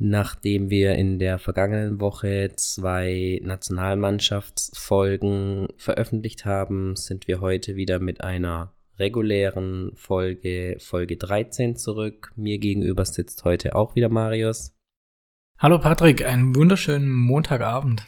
Nachdem 0.00 0.70
wir 0.70 0.96
in 0.96 1.20
der 1.20 1.38
vergangenen 1.38 2.00
Woche 2.00 2.50
zwei 2.56 3.38
Nationalmannschaftsfolgen 3.42 5.68
veröffentlicht 5.76 6.44
haben, 6.44 6.96
sind 6.96 7.28
wir 7.28 7.40
heute 7.40 7.76
wieder 7.76 8.00
mit 8.00 8.20
einer 8.20 8.74
regulären 8.98 9.92
Folge, 9.94 10.78
Folge 10.80 11.16
13 11.16 11.76
zurück. 11.76 12.32
Mir 12.36 12.58
gegenüber 12.58 13.04
sitzt 13.04 13.44
heute 13.44 13.76
auch 13.76 13.94
wieder 13.94 14.08
Marius. 14.08 14.72
Hallo 15.58 15.78
Patrick, 15.78 16.24
einen 16.24 16.56
wunderschönen 16.56 17.08
Montagabend. 17.08 18.04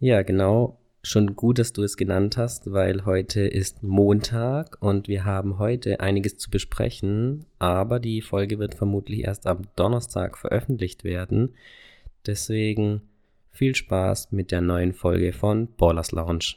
Ja, 0.00 0.22
genau. 0.22 0.81
Schon 1.04 1.34
gut, 1.34 1.58
dass 1.58 1.72
du 1.72 1.82
es 1.82 1.96
genannt 1.96 2.36
hast, 2.36 2.72
weil 2.72 3.04
heute 3.04 3.40
ist 3.40 3.82
Montag 3.82 4.80
und 4.80 5.08
wir 5.08 5.24
haben 5.24 5.58
heute 5.58 5.98
einiges 5.98 6.38
zu 6.38 6.48
besprechen, 6.48 7.44
aber 7.58 7.98
die 7.98 8.22
Folge 8.22 8.60
wird 8.60 8.76
vermutlich 8.76 9.24
erst 9.24 9.48
am 9.48 9.62
Donnerstag 9.74 10.38
veröffentlicht 10.38 11.02
werden. 11.02 11.54
Deswegen 12.24 13.02
viel 13.50 13.74
Spaß 13.74 14.30
mit 14.30 14.52
der 14.52 14.60
neuen 14.60 14.92
Folge 14.92 15.32
von 15.32 15.66
Ballers 15.76 16.12
Lounge. 16.12 16.54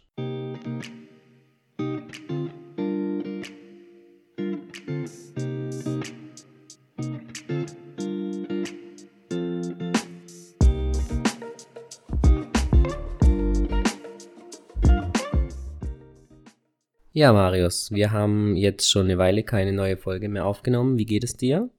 Ja, 17.18 17.32
Marius, 17.32 17.94
wir 17.94 18.12
haben 18.12 18.58
jetzt 18.58 18.92
schon 18.92 19.06
eine 19.06 19.18
Weile 19.18 19.44
keine 19.44 19.72
neue 19.72 19.96
Folge 19.96 20.28
mehr 20.28 20.46
aufgenommen. 20.46 20.98
Wie 20.98 21.06
geht 21.06 21.24
es 21.24 21.38
dir? 21.38 21.70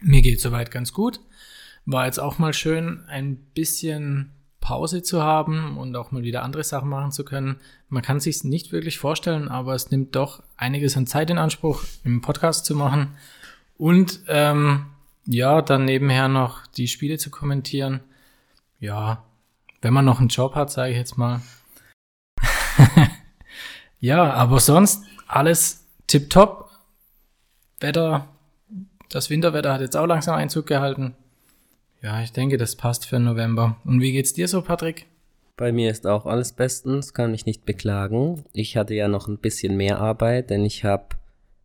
Mir 0.00 0.22
geht 0.22 0.40
soweit 0.40 0.70
ganz 0.70 0.94
gut. 0.94 1.20
War 1.84 2.06
jetzt 2.06 2.18
auch 2.18 2.38
mal 2.38 2.54
schön, 2.54 3.04
ein 3.06 3.36
bisschen 3.36 4.30
Pause 4.58 5.02
zu 5.02 5.22
haben 5.22 5.76
und 5.76 5.94
auch 5.96 6.12
mal 6.12 6.22
wieder 6.22 6.42
andere 6.42 6.64
Sachen 6.64 6.88
machen 6.88 7.12
zu 7.12 7.26
können. 7.26 7.60
Man 7.90 8.02
kann 8.02 8.20
sich 8.20 8.42
nicht 8.42 8.72
wirklich 8.72 8.98
vorstellen, 8.98 9.48
aber 9.48 9.74
es 9.74 9.90
nimmt 9.90 10.16
doch 10.16 10.42
einiges 10.56 10.96
an 10.96 11.06
Zeit 11.06 11.28
in 11.28 11.36
Anspruch, 11.36 11.84
im 12.02 12.22
Podcast 12.22 12.64
zu 12.64 12.74
machen 12.74 13.08
und 13.76 14.20
ähm, 14.28 14.86
ja, 15.26 15.60
dann 15.60 15.84
nebenher 15.84 16.28
noch 16.28 16.66
die 16.66 16.88
Spiele 16.88 17.18
zu 17.18 17.28
kommentieren. 17.28 18.00
Ja, 18.78 19.24
wenn 19.82 19.92
man 19.92 20.06
noch 20.06 20.20
einen 20.20 20.28
Job 20.28 20.54
hat, 20.54 20.70
sage 20.70 20.92
ich 20.92 20.96
jetzt 20.96 21.18
mal. 21.18 21.42
Ja, 24.00 24.32
aber 24.32 24.60
sonst 24.60 25.04
alles 25.28 25.86
tipptopp. 26.06 26.70
Wetter, 27.80 28.28
das 29.10 29.30
Winterwetter 29.30 29.72
hat 29.72 29.80
jetzt 29.80 29.96
auch 29.96 30.06
langsam 30.06 30.36
Einzug 30.36 30.66
gehalten. 30.66 31.14
Ja, 32.02 32.22
ich 32.22 32.32
denke, 32.32 32.56
das 32.56 32.76
passt 32.76 33.06
für 33.06 33.18
November. 33.18 33.76
Und 33.84 34.00
wie 34.00 34.12
geht's 34.12 34.32
dir 34.32 34.48
so, 34.48 34.62
Patrick? 34.62 35.06
Bei 35.56 35.72
mir 35.72 35.90
ist 35.90 36.06
auch 36.06 36.24
alles 36.24 36.52
bestens, 36.52 37.12
kann 37.12 37.32
mich 37.32 37.44
nicht 37.44 37.66
beklagen. 37.66 38.44
Ich 38.54 38.78
hatte 38.78 38.94
ja 38.94 39.08
noch 39.08 39.28
ein 39.28 39.36
bisschen 39.36 39.76
mehr 39.76 39.98
Arbeit, 39.98 40.48
denn 40.48 40.64
ich 40.64 40.84
habe 40.84 41.16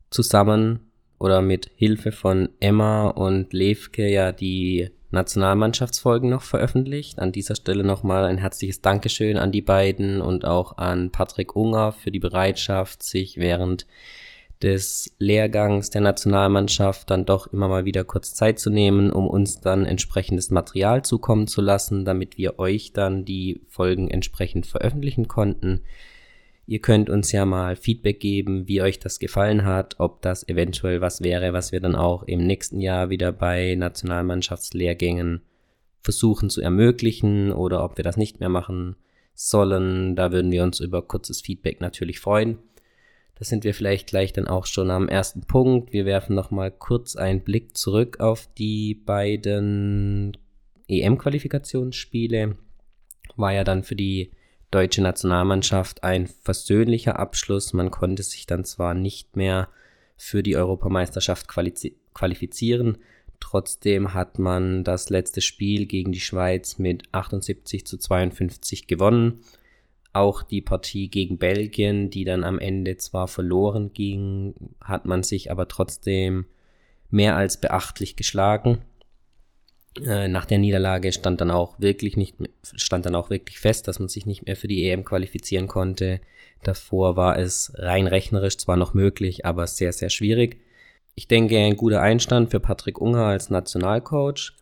zusammen 0.10 0.82
oder 1.18 1.42
mit 1.42 1.72
Hilfe 1.78 2.12
von 2.12 2.50
Emma 2.60 3.08
und 3.08 3.54
Levke 3.54 4.10
ja 4.10 4.34
die 4.34 4.90
Nationalmannschaftsfolgen 5.16 6.30
noch 6.30 6.44
veröffentlicht. 6.44 7.18
An 7.18 7.32
dieser 7.32 7.56
Stelle 7.56 7.84
nochmal 7.84 8.26
ein 8.26 8.38
herzliches 8.38 8.82
Dankeschön 8.82 9.38
an 9.38 9.52
die 9.52 9.64
beiden 9.64 10.22
und 10.22 10.46
auch 10.46 10.78
an 10.78 11.12
Patrick 11.12 11.56
Unger 11.56 11.92
für 11.92 12.12
die 12.12 12.20
Bereitschaft, 12.20 13.02
sich 13.02 13.38
während 13.38 13.88
des 14.62 15.14
Lehrgangs 15.20 15.90
der 15.90 16.02
Nationalmannschaft 16.02 17.10
dann 17.10 17.26
doch 17.26 17.48
immer 17.48 17.68
mal 17.68 17.86
wieder 17.86 18.04
kurz 18.04 18.34
Zeit 18.34 18.60
zu 18.60 18.70
nehmen, 18.70 19.12
um 19.12 19.28
uns 19.28 19.60
dann 19.60 19.86
entsprechendes 19.86 20.50
Material 20.52 21.04
zukommen 21.04 21.48
zu 21.48 21.62
lassen, 21.62 22.06
damit 22.06 22.38
wir 22.38 22.60
euch 22.60 22.94
dann 22.94 23.26
die 23.26 23.62
Folgen 23.68 24.10
entsprechend 24.10 24.66
veröffentlichen 24.66 25.28
konnten. 25.28 25.82
Ihr 26.68 26.80
könnt 26.80 27.10
uns 27.12 27.32
ja 27.32 27.46
mal 27.46 27.76
Feedback 27.76 28.20
geben, 28.20 28.68
wie 28.68 28.82
euch 28.82 29.00
das 29.00 29.20
gefallen 29.20 29.66
hat, 29.66 30.00
ob 30.00 30.22
das 30.22 30.48
eventuell 30.48 31.00
was 31.00 31.22
wäre, 31.22 31.54
was 31.54 31.72
wir 31.72 31.80
dann 31.80 31.96
auch 31.96 32.24
im 32.24 32.46
nächsten 32.46 32.80
Jahr 32.80 33.10
wieder 33.12 33.32
bei 33.32 33.76
Nationalmannschaftslehrgängen 33.76 35.42
versuchen 36.02 36.50
zu 36.50 36.62
ermöglichen 36.62 37.52
oder 37.52 37.84
ob 37.84 37.98
wir 37.98 38.04
das 38.04 38.18
nicht 38.18 38.40
mehr 38.40 38.50
machen 38.50 38.96
sollen. 39.36 40.16
Da 40.16 40.32
würden 40.32 40.52
wir 40.52 40.64
uns 40.64 40.80
über 40.80 41.04
kurzes 41.04 41.42
Feedback 41.42 41.82
natürlich 41.82 42.20
freuen. 42.20 42.58
Da 43.36 43.44
sind 43.44 43.64
wir 43.64 43.74
vielleicht 43.74 44.08
gleich 44.08 44.34
dann 44.34 44.48
auch 44.48 44.66
schon 44.66 44.90
am 44.90 45.10
ersten 45.10 45.42
Punkt. 45.42 45.94
Wir 45.94 46.06
werfen 46.06 46.36
nochmal 46.36 46.72
kurz 46.72 47.16
einen 47.16 47.42
Blick 47.42 47.76
zurück 47.78 48.20
auf 48.22 48.48
die 48.58 48.96
beiden 48.96 50.38
EM-Qualifikationsspiele. 50.88 52.56
War 53.36 53.54
ja 53.54 53.64
dann 53.64 53.84
für 53.84 53.96
die 53.96 54.32
deutsche 54.76 55.02
Nationalmannschaft 55.02 56.04
ein 56.04 56.28
versöhnlicher 56.28 57.18
Abschluss. 57.18 57.72
Man 57.72 57.92
konnte 57.92 58.24
sich 58.24 58.46
dann 58.46 58.66
zwar 58.66 58.94
nicht 58.94 59.38
mehr 59.38 59.70
für 60.18 60.44
die 60.44 60.58
Europameisterschaft 60.58 61.48
qualifizieren, 61.48 62.98
trotzdem 63.40 64.14
hat 64.14 64.38
man 64.38 64.84
das 64.84 65.10
letzte 65.10 65.40
Spiel 65.40 65.86
gegen 65.86 66.12
die 66.12 66.20
Schweiz 66.20 66.78
mit 66.78 67.04
78 67.14 67.88
zu 67.88 67.98
52 67.98 68.88
gewonnen. 68.88 69.40
Auch 70.12 70.44
die 70.44 70.62
Partie 70.62 71.10
gegen 71.10 71.38
Belgien, 71.38 72.10
die 72.10 72.26
dann 72.26 72.44
am 72.44 72.60
Ende 72.60 72.98
zwar 72.98 73.30
verloren 73.30 73.94
ging, 73.94 74.56
hat 74.82 75.06
man 75.06 75.24
sich 75.24 75.52
aber 75.52 75.70
trotzdem 75.70 76.48
mehr 77.10 77.38
als 77.38 77.62
beachtlich 77.62 78.18
geschlagen. 78.18 78.80
Äh, 80.04 80.28
nach 80.28 80.46
der 80.46 80.58
Niederlage 80.58 81.12
stand 81.14 81.40
dann 81.42 81.52
auch 81.52 81.80
wirklich 81.80 82.18
nicht 82.18 82.36
stand 82.64 83.06
dann 83.06 83.16
auch 83.16 83.30
wirklich 83.30 83.60
fest, 83.60 83.88
dass 83.88 84.00
man 84.00 84.10
sich 84.10 84.26
nicht 84.26 84.46
mehr 84.46 84.56
für 84.56 84.68
die 84.68 84.90
EM 84.90 85.06
qualifizieren 85.06 85.68
konnte. 85.68 86.20
Davor 86.64 87.16
war 87.16 87.38
es 87.40 87.72
rein 87.76 88.08
rechnerisch 88.08 88.58
zwar 88.58 88.76
noch 88.76 88.94
möglich, 88.94 89.46
aber 89.46 89.68
sehr 89.68 89.94
sehr 89.94 90.10
schwierig. 90.10 90.58
Ich 91.16 91.28
denke, 91.28 91.58
ein 91.58 91.78
guter 91.78 92.02
Einstand 92.02 92.52
für 92.52 92.60
Patrick 92.60 93.00
Unger 93.00 93.26
als 93.26 93.50
Nationalcoach. 93.50 94.54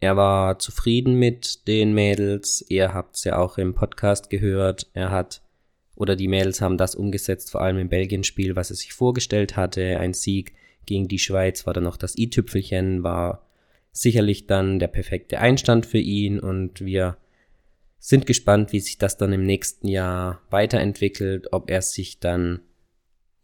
Er 0.00 0.16
war 0.16 0.58
zufrieden 0.58 1.14
mit 1.14 1.66
den 1.66 1.94
Mädels. 1.94 2.64
Ihr 2.68 2.92
habt 2.92 3.16
es 3.16 3.24
ja 3.24 3.38
auch 3.38 3.56
im 3.58 3.74
Podcast 3.74 4.28
gehört. 4.28 4.90
Er 4.92 5.10
hat 5.10 5.40
oder 6.00 6.16
die 6.16 6.28
Mädels 6.28 6.62
haben 6.62 6.78
das 6.78 6.94
umgesetzt, 6.94 7.50
vor 7.50 7.60
allem 7.60 7.78
im 7.78 7.90
Belgien-Spiel, 7.90 8.56
was 8.56 8.70
er 8.70 8.76
sich 8.76 8.94
vorgestellt 8.94 9.56
hatte. 9.56 9.98
Ein 9.98 10.14
Sieg 10.14 10.54
gegen 10.86 11.08
die 11.08 11.18
Schweiz 11.18 11.66
war 11.66 11.74
dann 11.74 11.84
noch 11.84 11.98
das 11.98 12.16
i-Tüpfelchen, 12.16 13.02
war 13.02 13.46
sicherlich 13.92 14.46
dann 14.46 14.78
der 14.78 14.88
perfekte 14.88 15.40
Einstand 15.40 15.86
für 15.86 15.98
ihn 15.98 16.38
und 16.38 16.80
wir 16.80 17.16
sind 17.98 18.26
gespannt, 18.26 18.72
wie 18.72 18.80
sich 18.80 18.98
das 18.98 19.16
dann 19.16 19.32
im 19.32 19.44
nächsten 19.44 19.86
Jahr 19.86 20.40
weiterentwickelt, 20.50 21.52
ob 21.52 21.70
er 21.70 21.82
sich 21.82 22.18
dann 22.18 22.60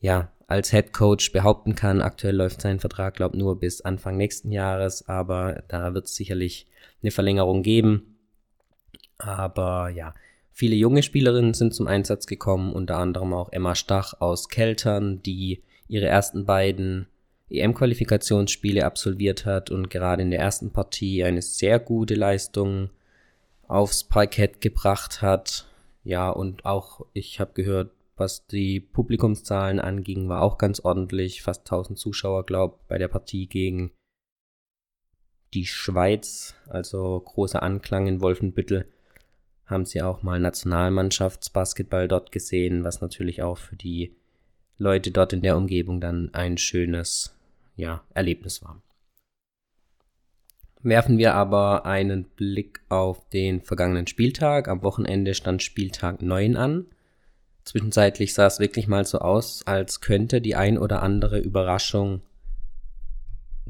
ja 0.00 0.32
als 0.46 0.70
Head 0.70 0.92
Coach 0.92 1.32
behaupten 1.32 1.74
kann. 1.74 2.00
Aktuell 2.00 2.36
läuft 2.36 2.62
sein 2.62 2.80
Vertrag, 2.80 3.14
glaube 3.14 3.36
nur 3.36 3.58
bis 3.58 3.80
Anfang 3.80 4.16
nächsten 4.16 4.52
Jahres, 4.52 5.08
aber 5.08 5.62
da 5.68 5.92
wird 5.94 6.06
es 6.06 6.14
sicherlich 6.14 6.66
eine 7.02 7.10
Verlängerung 7.10 7.62
geben. 7.62 8.16
Aber 9.18 9.90
ja, 9.90 10.14
viele 10.52 10.76
junge 10.76 11.02
Spielerinnen 11.02 11.54
sind 11.54 11.74
zum 11.74 11.86
Einsatz 11.86 12.26
gekommen, 12.26 12.72
unter 12.72 12.96
anderem 12.96 13.34
auch 13.34 13.52
Emma 13.52 13.74
Stach 13.74 14.14
aus 14.20 14.48
Keltern, 14.48 15.22
die 15.22 15.62
ihre 15.88 16.06
ersten 16.06 16.46
beiden 16.46 17.08
EM-Qualifikationsspiele 17.50 18.84
absolviert 18.84 19.46
hat 19.46 19.70
und 19.70 19.88
gerade 19.88 20.22
in 20.22 20.30
der 20.30 20.40
ersten 20.40 20.72
Partie 20.72 21.22
eine 21.24 21.42
sehr 21.42 21.78
gute 21.78 22.14
Leistung 22.14 22.90
aufs 23.68 24.04
Parkett 24.04 24.60
gebracht 24.60 25.22
hat. 25.22 25.66
Ja, 26.02 26.30
und 26.30 26.64
auch 26.64 27.06
ich 27.12 27.40
habe 27.40 27.52
gehört, 27.54 27.90
was 28.16 28.46
die 28.46 28.80
Publikumszahlen 28.80 29.78
anging, 29.78 30.28
war 30.28 30.42
auch 30.42 30.58
ganz 30.58 30.80
ordentlich. 30.80 31.42
Fast 31.42 31.60
1000 31.60 31.98
Zuschauer, 31.98 32.46
glaube 32.46 32.78
bei 32.88 32.98
der 32.98 33.08
Partie 33.08 33.46
gegen 33.46 33.92
die 35.54 35.66
Schweiz. 35.66 36.54
Also 36.68 37.20
großer 37.20 37.62
Anklang 37.62 38.06
in 38.06 38.20
Wolfenbüttel. 38.20 38.88
Haben 39.66 39.84
sie 39.84 40.02
auch 40.02 40.22
mal 40.22 40.40
Nationalmannschaftsbasketball 40.40 42.08
dort 42.08 42.32
gesehen, 42.32 42.84
was 42.84 43.00
natürlich 43.00 43.42
auch 43.42 43.58
für 43.58 43.76
die 43.76 44.16
Leute 44.78 45.10
dort 45.10 45.32
in 45.32 45.42
der 45.42 45.56
Umgebung 45.56 46.00
dann 46.00 46.32
ein 46.34 46.56
schönes 46.58 47.35
ja, 47.76 48.02
Erlebnis 48.14 48.62
war. 48.62 48.82
Werfen 50.82 51.18
wir 51.18 51.34
aber 51.34 51.84
einen 51.84 52.24
Blick 52.24 52.80
auf 52.88 53.28
den 53.30 53.60
vergangenen 53.60 54.06
Spieltag. 54.06 54.68
Am 54.68 54.82
Wochenende 54.82 55.34
stand 55.34 55.62
Spieltag 55.62 56.22
9 56.22 56.56
an. 56.56 56.86
Zwischenzeitlich 57.64 58.34
sah 58.34 58.46
es 58.46 58.60
wirklich 58.60 58.86
mal 58.86 59.04
so 59.04 59.18
aus, 59.18 59.66
als 59.66 60.00
könnte 60.00 60.40
die 60.40 60.54
ein 60.54 60.78
oder 60.78 61.02
andere 61.02 61.40
Überraschung 61.40 62.22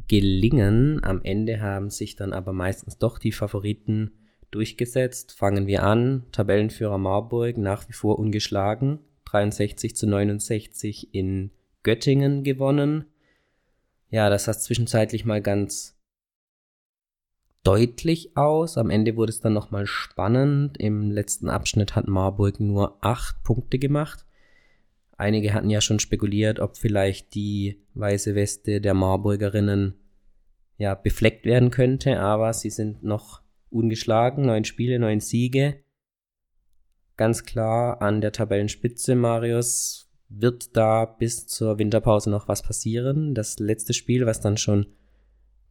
gelingen. 0.08 1.02
Am 1.02 1.22
Ende 1.22 1.60
haben 1.60 1.88
sich 1.88 2.16
dann 2.16 2.34
aber 2.34 2.52
meistens 2.52 2.98
doch 2.98 3.18
die 3.18 3.32
Favoriten 3.32 4.12
durchgesetzt. 4.50 5.32
Fangen 5.32 5.66
wir 5.66 5.82
an. 5.82 6.24
Tabellenführer 6.32 6.98
Marburg 6.98 7.56
nach 7.56 7.88
wie 7.88 7.94
vor 7.94 8.18
ungeschlagen. 8.18 8.98
63 9.24 9.96
zu 9.96 10.06
69 10.06 11.14
in 11.14 11.50
Göttingen 11.82 12.44
gewonnen 12.44 13.06
ja, 14.10 14.30
das 14.30 14.48
hat 14.48 14.62
zwischenzeitlich 14.62 15.24
mal 15.24 15.42
ganz 15.42 15.96
deutlich 17.62 18.36
aus. 18.36 18.78
Am 18.78 18.90
Ende 18.90 19.16
wurde 19.16 19.30
es 19.30 19.40
dann 19.40 19.52
nochmal 19.52 19.86
spannend. 19.86 20.78
Im 20.78 21.10
letzten 21.10 21.50
Abschnitt 21.50 21.96
hat 21.96 22.06
Marburg 22.06 22.60
nur 22.60 23.04
acht 23.04 23.42
Punkte 23.42 23.78
gemacht. 23.78 24.24
Einige 25.18 25.52
hatten 25.52 25.70
ja 25.70 25.80
schon 25.80 25.98
spekuliert, 25.98 26.60
ob 26.60 26.76
vielleicht 26.76 27.34
die 27.34 27.82
weiße 27.94 28.34
Weste 28.34 28.80
der 28.80 28.94
Marburgerinnen 28.94 29.94
ja 30.76 30.94
befleckt 30.94 31.44
werden 31.44 31.70
könnte, 31.70 32.20
aber 32.20 32.52
sie 32.52 32.70
sind 32.70 33.02
noch 33.02 33.40
ungeschlagen, 33.70 34.44
neun 34.44 34.64
Spiele, 34.64 34.98
neun 34.98 35.20
Siege. 35.20 35.82
Ganz 37.16 37.44
klar 37.44 38.02
an 38.02 38.20
der 38.20 38.32
Tabellenspitze, 38.32 39.14
Marius, 39.14 40.05
wird 40.28 40.76
da 40.76 41.04
bis 41.04 41.46
zur 41.46 41.78
Winterpause 41.78 42.30
noch 42.30 42.48
was 42.48 42.62
passieren. 42.62 43.34
Das 43.34 43.58
letzte 43.58 43.92
Spiel, 43.92 44.26
was 44.26 44.40
dann 44.40 44.56
schon 44.56 44.86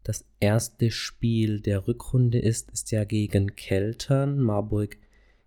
das 0.04 0.26
erste 0.40 0.92
Spiel 0.92 1.60
der 1.60 1.88
Rückrunde 1.88 2.40
ist, 2.40 2.72
ist 2.72 2.92
ja 2.92 3.04
gegen 3.04 3.56
Keltern, 3.56 4.40
Marburg 4.40 4.98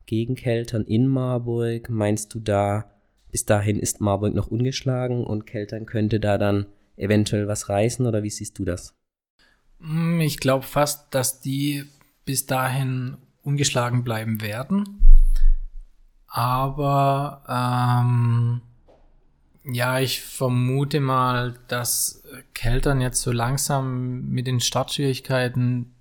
gegen 0.06 0.34
Keltern 0.34 0.84
in 0.84 1.06
Marburg. 1.06 1.88
Meinst 1.88 2.34
du 2.34 2.40
da, 2.40 2.90
bis 3.30 3.44
dahin 3.44 3.78
ist 3.78 4.00
Marburg 4.00 4.34
noch 4.34 4.48
ungeschlagen 4.48 5.24
und 5.24 5.46
Keltern 5.46 5.86
könnte 5.86 6.18
da 6.18 6.38
dann 6.38 6.66
eventuell 6.96 7.46
was 7.46 7.68
reißen 7.68 8.04
oder 8.06 8.22
wie 8.22 8.30
siehst 8.30 8.58
du 8.58 8.64
das? 8.64 8.94
Hm, 9.80 10.20
ich 10.20 10.38
glaube 10.38 10.64
fast, 10.64 11.14
dass 11.14 11.40
die 11.40 11.84
bis 12.24 12.46
dahin 12.46 13.16
ungeschlagen 13.42 14.02
bleiben 14.02 14.40
werden. 14.40 15.00
Aber 16.26 17.42
ähm, 17.48 18.60
ja, 19.70 20.00
ich 20.00 20.22
vermute 20.22 20.98
mal, 21.00 21.54
dass 21.68 22.22
Keltern 22.54 23.00
jetzt 23.00 23.20
so 23.20 23.32
langsam 23.32 24.28
mit 24.28 24.46
den 24.46 24.60
Startschwierigkeiten 24.60 25.94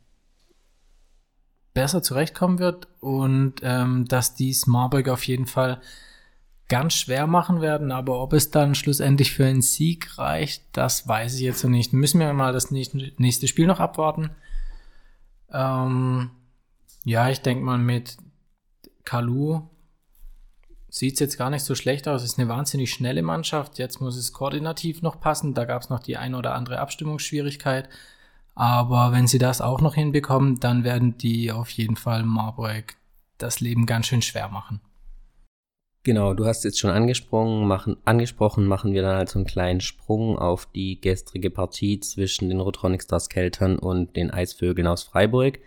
besser 1.73 2.01
zurechtkommen 2.01 2.59
wird 2.59 2.87
und 3.01 3.55
ähm, 3.61 4.05
dass 4.05 4.35
dies 4.35 4.67
Marburg 4.67 5.09
auf 5.09 5.27
jeden 5.27 5.47
Fall 5.47 5.81
ganz 6.69 6.93
schwer 6.95 7.27
machen 7.27 7.61
werden, 7.61 7.91
aber 7.91 8.21
ob 8.21 8.33
es 8.33 8.51
dann 8.51 8.73
schlussendlich 8.73 9.33
für 9.33 9.45
einen 9.45 9.61
Sieg 9.61 10.17
reicht, 10.17 10.63
das 10.73 11.07
weiß 11.07 11.35
ich 11.35 11.41
jetzt 11.41 11.63
noch 11.63 11.71
nicht. 11.71 11.93
Müssen 11.93 12.19
wir 12.19 12.33
mal 12.33 12.53
das 12.53 12.71
nächste 12.71 13.47
Spiel 13.47 13.67
noch 13.67 13.79
abwarten. 13.79 14.31
Ähm, 15.51 16.31
ja, 17.03 17.29
ich 17.29 17.41
denke 17.41 17.63
mal 17.63 17.77
mit 17.77 18.17
Kalu 19.03 19.61
sieht 20.97 21.15
es 21.15 21.19
jetzt 21.19 21.37
gar 21.37 21.49
nicht 21.49 21.63
so 21.63 21.75
schlecht 21.75 22.07
aus. 22.07 22.23
Es 22.23 22.31
ist 22.31 22.39
eine 22.39 22.49
wahnsinnig 22.49 22.91
schnelle 22.91 23.21
Mannschaft. 23.21 23.77
Jetzt 23.79 24.01
muss 24.01 24.17
es 24.17 24.33
koordinativ 24.33 25.01
noch 25.01 25.19
passen. 25.19 25.53
Da 25.53 25.65
gab 25.65 25.81
es 25.81 25.89
noch 25.89 25.99
die 25.99 26.17
ein 26.17 26.35
oder 26.35 26.55
andere 26.55 26.79
Abstimmungsschwierigkeit. 26.79 27.89
Aber 28.55 29.11
wenn 29.11 29.27
sie 29.27 29.37
das 29.37 29.61
auch 29.61 29.81
noch 29.81 29.95
hinbekommen, 29.95 30.59
dann 30.59 30.83
werden 30.83 31.17
die 31.17 31.51
auf 31.51 31.69
jeden 31.69 31.95
Fall 31.95 32.23
Marburg 32.23 32.95
das 33.37 33.59
Leben 33.59 33.85
ganz 33.85 34.07
schön 34.07 34.21
schwer 34.21 34.49
machen. 34.49 34.81
Genau, 36.03 36.33
du 36.33 36.45
hast 36.45 36.63
jetzt 36.63 36.79
schon 36.79 36.89
angesprochen, 36.89 37.67
machen, 37.67 37.97
angesprochen, 38.05 38.65
machen 38.65 38.93
wir 38.93 39.01
dann 39.01 39.17
also 39.17 39.39
einen 39.39 39.45
kleinen 39.45 39.81
Sprung 39.81 40.39
auf 40.39 40.65
die 40.65 41.01
gestrige 41.01 41.51
Partie 41.51 41.99
zwischen 41.99 42.47
den 42.47 42.61
Rotronic 42.61 43.03
Stars 43.03 43.27
Keltern 43.27 43.77
und 43.77 44.15
den 44.15 44.31
Eisvögeln 44.31 44.87
aus 44.87 45.03
Freiburg. 45.03 45.59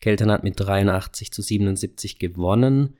Keltern 0.00 0.32
hat 0.32 0.42
mit 0.42 0.58
83 0.58 1.32
zu 1.32 1.40
77 1.40 2.18
gewonnen. 2.18 2.96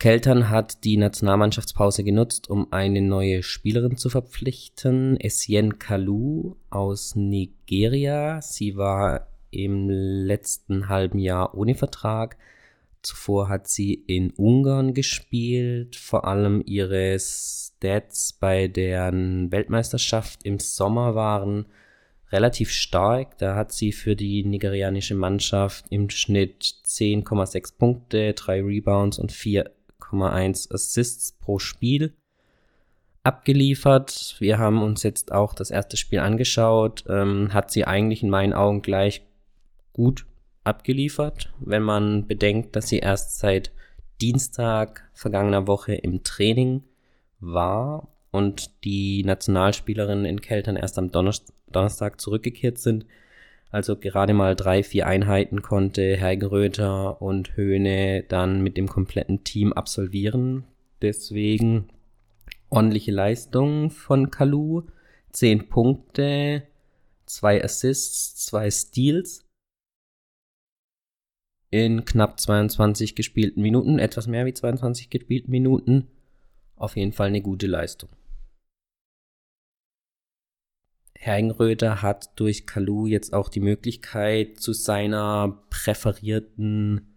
Keltern 0.00 0.48
hat 0.48 0.84
die 0.84 0.96
Nationalmannschaftspause 0.96 2.04
genutzt, 2.04 2.48
um 2.48 2.72
eine 2.72 3.02
neue 3.02 3.42
Spielerin 3.42 3.98
zu 3.98 4.08
verpflichten, 4.08 5.20
Essien 5.20 5.78
Kalu 5.78 6.56
aus 6.70 7.16
Nigeria. 7.16 8.40
Sie 8.40 8.78
war 8.78 9.26
im 9.50 9.90
letzten 9.90 10.88
halben 10.88 11.18
Jahr 11.18 11.54
ohne 11.54 11.74
Vertrag. 11.74 12.38
Zuvor 13.02 13.50
hat 13.50 13.68
sie 13.68 13.92
in 13.92 14.30
Ungarn 14.30 14.94
gespielt. 14.94 15.96
Vor 15.96 16.26
allem 16.26 16.62
ihre 16.64 17.18
Stats 17.20 18.32
bei 18.32 18.68
der 18.68 19.12
Weltmeisterschaft 19.12 20.44
im 20.44 20.60
Sommer 20.60 21.14
waren 21.14 21.66
relativ 22.32 22.70
stark. 22.70 23.36
Da 23.36 23.54
hat 23.54 23.70
sie 23.70 23.92
für 23.92 24.16
die 24.16 24.46
nigerianische 24.46 25.14
Mannschaft 25.14 25.84
im 25.90 26.08
Schnitt 26.08 26.62
10,6 26.86 27.76
Punkte, 27.76 28.32
3 28.32 28.62
Rebounds 28.62 29.18
und 29.18 29.30
4 29.30 29.70
8,1 30.10 30.72
Assists 30.72 31.32
pro 31.32 31.58
Spiel 31.58 32.14
abgeliefert. 33.22 34.36
Wir 34.38 34.58
haben 34.58 34.82
uns 34.82 35.02
jetzt 35.02 35.32
auch 35.32 35.54
das 35.54 35.70
erste 35.70 35.96
Spiel 35.96 36.20
angeschaut. 36.20 37.04
Ähm, 37.08 37.52
hat 37.52 37.70
sie 37.70 37.84
eigentlich 37.84 38.22
in 38.22 38.30
meinen 38.30 38.52
Augen 38.52 38.82
gleich 38.82 39.22
gut 39.92 40.26
abgeliefert, 40.64 41.52
wenn 41.58 41.82
man 41.82 42.26
bedenkt, 42.26 42.76
dass 42.76 42.88
sie 42.88 42.98
erst 42.98 43.38
seit 43.38 43.72
Dienstag 44.20 45.08
vergangener 45.14 45.66
Woche 45.66 45.94
im 45.94 46.22
Training 46.22 46.84
war 47.40 48.08
und 48.30 48.84
die 48.84 49.24
Nationalspielerinnen 49.24 50.26
in 50.26 50.40
Keltern 50.40 50.76
erst 50.76 50.98
am 50.98 51.10
Donnerstag 51.10 52.20
zurückgekehrt 52.20 52.78
sind. 52.78 53.06
Also 53.70 53.96
gerade 53.96 54.34
mal 54.34 54.56
drei, 54.56 54.82
vier 54.82 55.06
Einheiten 55.06 55.62
konnte 55.62 56.16
Herr 56.16 56.36
Gröter 56.36 57.22
und 57.22 57.56
Höhne 57.56 58.24
dann 58.24 58.62
mit 58.62 58.76
dem 58.76 58.88
kompletten 58.88 59.44
Team 59.44 59.72
absolvieren. 59.72 60.64
Deswegen 61.02 61.88
ordentliche 62.68 63.12
Leistung 63.12 63.90
von 63.90 64.30
Kalu. 64.30 64.82
Zehn 65.32 65.68
Punkte, 65.68 66.64
zwei 67.24 67.62
Assists, 67.62 68.44
zwei 68.44 68.68
Steals 68.68 69.46
in 71.70 72.04
knapp 72.04 72.40
22 72.40 73.14
gespielten 73.14 73.62
Minuten, 73.62 74.00
etwas 74.00 74.26
mehr 74.26 74.44
wie 74.44 74.52
22 74.52 75.08
gespielten 75.08 75.52
Minuten. 75.52 76.08
Auf 76.74 76.96
jeden 76.96 77.12
Fall 77.12 77.28
eine 77.28 77.42
gute 77.42 77.68
Leistung. 77.68 78.10
Herrenröder 81.22 82.00
hat 82.00 82.30
durch 82.36 82.66
Kalu 82.66 83.06
jetzt 83.06 83.34
auch 83.34 83.50
die 83.50 83.60
Möglichkeit, 83.60 84.58
zu 84.58 84.72
seiner 84.72 85.58
präferierten 85.68 87.14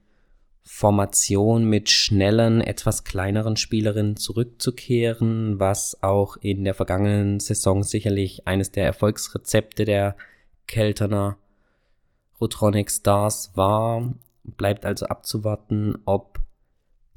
Formation 0.62 1.64
mit 1.64 1.90
schnellen, 1.90 2.60
etwas 2.60 3.06
kleineren 3.06 3.56
Spielerinnen 3.56 4.18
zurückzukehren, 4.18 5.58
was 5.58 6.04
auch 6.04 6.36
in 6.36 6.66
der 6.66 6.74
vergangenen 6.74 7.40
Saison 7.40 7.82
sicherlich 7.82 8.46
eines 8.46 8.72
der 8.72 8.84
Erfolgsrezepte 8.84 9.86
der 9.86 10.18
Kelterner 10.68 11.38
Rotronic 12.42 12.92
Stars 12.92 13.52
war. 13.56 14.14
Bleibt 14.44 14.86
also 14.86 15.06
abzuwarten, 15.06 15.98
ob 16.04 16.42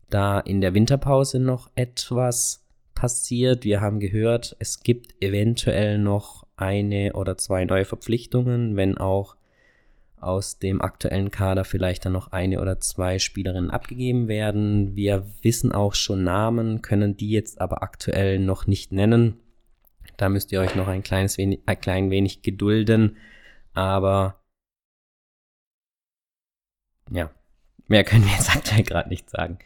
da 0.08 0.38
in 0.38 0.60
der 0.60 0.72
Winterpause 0.72 1.40
noch 1.40 1.68
etwas 1.74 2.64
passiert. 2.94 3.64
Wir 3.64 3.80
haben 3.80 3.98
gehört, 3.98 4.54
es 4.60 4.84
gibt 4.84 5.20
eventuell 5.20 5.98
noch 5.98 6.45
eine 6.56 7.12
oder 7.14 7.36
zwei 7.36 7.64
neue 7.64 7.84
Verpflichtungen, 7.84 8.76
wenn 8.76 8.98
auch 8.98 9.36
aus 10.18 10.58
dem 10.58 10.80
aktuellen 10.80 11.30
Kader 11.30 11.64
vielleicht 11.64 12.04
dann 12.04 12.12
noch 12.12 12.32
eine 12.32 12.60
oder 12.60 12.80
zwei 12.80 13.18
Spielerinnen 13.18 13.70
abgegeben 13.70 14.28
werden. 14.28 14.96
Wir 14.96 15.26
wissen 15.42 15.72
auch 15.72 15.94
schon 15.94 16.24
Namen, 16.24 16.82
können 16.82 17.16
die 17.16 17.30
jetzt 17.30 17.60
aber 17.60 17.82
aktuell 17.82 18.38
noch 18.38 18.66
nicht 18.66 18.92
nennen. 18.92 19.40
Da 20.16 20.28
müsst 20.28 20.52
ihr 20.52 20.60
euch 20.60 20.74
noch 20.74 20.88
ein 20.88 21.02
kleines 21.02 21.36
wenig, 21.36 21.60
ein 21.66 21.80
klein 21.80 22.10
wenig 22.10 22.42
gedulden. 22.42 23.18
Aber 23.74 24.40
ja, 27.10 27.30
mehr 27.86 28.04
können 28.04 28.24
wir 28.24 28.32
jetzt 28.32 28.50
aktuell 28.56 28.82
gerade 28.82 29.10
nicht 29.10 29.28
sagen. 29.28 29.58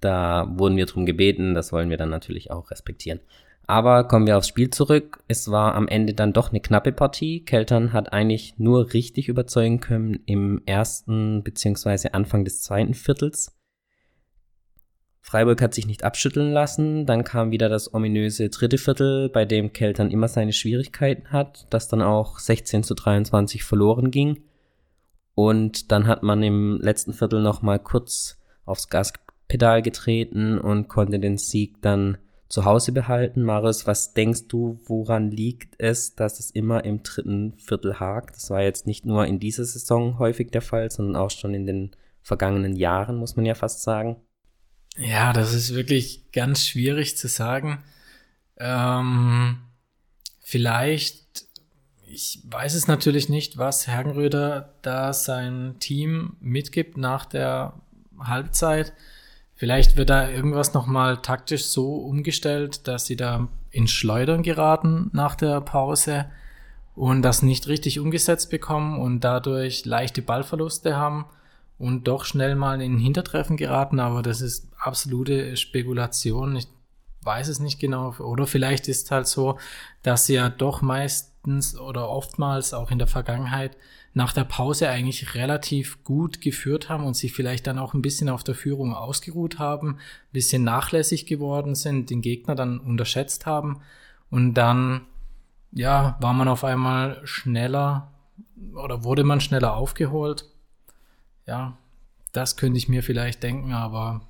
Da 0.00 0.46
wurden 0.56 0.76
wir 0.76 0.86
drum 0.86 1.06
gebeten, 1.06 1.54
das 1.54 1.72
wollen 1.72 1.90
wir 1.90 1.96
dann 1.96 2.10
natürlich 2.10 2.50
auch 2.50 2.70
respektieren. 2.70 3.20
Aber 3.66 4.04
kommen 4.04 4.26
wir 4.26 4.36
aufs 4.36 4.48
Spiel 4.48 4.70
zurück. 4.70 5.22
Es 5.28 5.50
war 5.50 5.74
am 5.74 5.88
Ende 5.88 6.14
dann 6.14 6.32
doch 6.32 6.50
eine 6.50 6.60
knappe 6.60 6.92
Partie. 6.92 7.44
Keltern 7.44 7.92
hat 7.92 8.12
eigentlich 8.12 8.58
nur 8.58 8.92
richtig 8.92 9.28
überzeugen 9.28 9.80
können 9.80 10.20
im 10.26 10.62
ersten 10.66 11.42
bzw. 11.42 12.10
Anfang 12.12 12.44
des 12.44 12.62
zweiten 12.62 12.94
Viertels. 12.94 13.56
Freiburg 15.20 15.62
hat 15.62 15.72
sich 15.72 15.86
nicht 15.86 16.02
abschütteln 16.02 16.52
lassen. 16.52 17.06
Dann 17.06 17.24
kam 17.24 17.52
wieder 17.52 17.68
das 17.68 17.94
ominöse 17.94 18.48
dritte 18.48 18.76
Viertel, 18.76 19.28
bei 19.28 19.44
dem 19.44 19.72
Keltern 19.72 20.10
immer 20.10 20.28
seine 20.28 20.52
Schwierigkeiten 20.52 21.30
hat, 21.30 21.66
das 21.70 21.88
dann 21.88 22.02
auch 22.02 22.40
16 22.40 22.82
zu 22.82 22.94
23 22.94 23.62
verloren 23.62 24.10
ging. 24.10 24.42
Und 25.34 25.92
dann 25.92 26.08
hat 26.08 26.22
man 26.22 26.42
im 26.42 26.78
letzten 26.82 27.12
Viertel 27.12 27.40
nochmal 27.40 27.78
kurz 27.78 28.38
aufs 28.66 28.88
Gaspedal 28.88 29.80
getreten 29.80 30.58
und 30.58 30.88
konnte 30.88 31.18
den 31.18 31.38
Sieg 31.38 31.80
dann 31.80 32.18
zu 32.52 32.66
Hause 32.66 32.92
behalten. 32.92 33.44
Marius, 33.44 33.86
was 33.86 34.12
denkst 34.12 34.46
du, 34.48 34.78
woran 34.84 35.30
liegt 35.30 35.74
es, 35.78 36.16
dass 36.16 36.38
es 36.38 36.50
immer 36.50 36.84
im 36.84 37.02
dritten 37.02 37.54
Viertel 37.56 37.98
hakt? 37.98 38.36
Das 38.36 38.50
war 38.50 38.60
jetzt 38.60 38.86
nicht 38.86 39.06
nur 39.06 39.26
in 39.26 39.40
dieser 39.40 39.64
Saison 39.64 40.18
häufig 40.18 40.50
der 40.50 40.60
Fall, 40.60 40.90
sondern 40.90 41.16
auch 41.16 41.30
schon 41.30 41.54
in 41.54 41.64
den 41.64 41.96
vergangenen 42.20 42.76
Jahren, 42.76 43.16
muss 43.16 43.36
man 43.36 43.46
ja 43.46 43.54
fast 43.54 43.80
sagen. 43.82 44.16
Ja, 44.98 45.32
das 45.32 45.54
ist 45.54 45.74
wirklich 45.74 46.30
ganz 46.30 46.66
schwierig 46.66 47.16
zu 47.16 47.26
sagen. 47.26 47.82
Ähm, 48.58 49.62
vielleicht, 50.40 51.46
ich 52.06 52.42
weiß 52.44 52.74
es 52.74 52.86
natürlich 52.86 53.30
nicht, 53.30 53.56
was 53.56 53.86
Hergenröder 53.86 54.74
da 54.82 55.14
sein 55.14 55.76
Team 55.80 56.36
mitgibt 56.38 56.98
nach 56.98 57.24
der 57.24 57.80
Halbzeit. 58.18 58.92
Vielleicht 59.62 59.96
wird 59.96 60.10
da 60.10 60.28
irgendwas 60.28 60.74
nochmal 60.74 61.18
taktisch 61.18 61.66
so 61.66 61.94
umgestellt, 61.94 62.88
dass 62.88 63.06
sie 63.06 63.14
da 63.14 63.46
ins 63.70 63.92
Schleudern 63.92 64.42
geraten 64.42 65.08
nach 65.12 65.36
der 65.36 65.60
Pause 65.60 66.24
und 66.96 67.22
das 67.22 67.42
nicht 67.42 67.68
richtig 67.68 68.00
umgesetzt 68.00 68.50
bekommen 68.50 68.98
und 68.98 69.20
dadurch 69.20 69.84
leichte 69.84 70.20
Ballverluste 70.20 70.96
haben 70.96 71.26
und 71.78 72.08
doch 72.08 72.24
schnell 72.24 72.56
mal 72.56 72.82
in 72.82 72.98
Hintertreffen 72.98 73.56
geraten, 73.56 74.00
aber 74.00 74.22
das 74.22 74.40
ist 74.40 74.66
absolute 74.80 75.56
Spekulation. 75.56 76.56
Ich 76.56 76.66
weiß 77.22 77.48
es 77.48 77.60
nicht 77.60 77.78
genau. 77.78 78.14
Oder 78.18 78.46
vielleicht 78.46 78.88
ist 78.88 79.10
halt 79.10 79.26
so, 79.26 79.58
dass 80.02 80.26
sie 80.26 80.34
ja 80.34 80.48
doch 80.48 80.82
meistens 80.82 81.78
oder 81.78 82.08
oftmals 82.08 82.74
auch 82.74 82.90
in 82.90 82.98
der 82.98 83.08
Vergangenheit 83.08 83.76
nach 84.14 84.32
der 84.32 84.44
Pause 84.44 84.88
eigentlich 84.88 85.34
relativ 85.34 86.04
gut 86.04 86.40
geführt 86.40 86.88
haben 86.88 87.04
und 87.04 87.16
sich 87.16 87.32
vielleicht 87.32 87.66
dann 87.66 87.78
auch 87.78 87.94
ein 87.94 88.02
bisschen 88.02 88.28
auf 88.28 88.44
der 88.44 88.54
Führung 88.54 88.94
ausgeruht 88.94 89.58
haben, 89.58 89.94
ein 89.94 90.32
bisschen 90.32 90.64
nachlässig 90.64 91.26
geworden 91.26 91.74
sind, 91.74 92.10
den 92.10 92.20
Gegner 92.20 92.54
dann 92.54 92.78
unterschätzt 92.78 93.46
haben 93.46 93.80
und 94.30 94.54
dann 94.54 95.06
ja, 95.72 96.18
war 96.20 96.34
man 96.34 96.48
auf 96.48 96.64
einmal 96.64 97.20
schneller 97.24 98.12
oder 98.74 99.04
wurde 99.04 99.24
man 99.24 99.40
schneller 99.40 99.74
aufgeholt. 99.74 100.44
Ja, 101.46 101.78
das 102.32 102.56
könnte 102.56 102.78
ich 102.78 102.88
mir 102.88 103.02
vielleicht 103.02 103.42
denken, 103.42 103.72
aber 103.72 104.20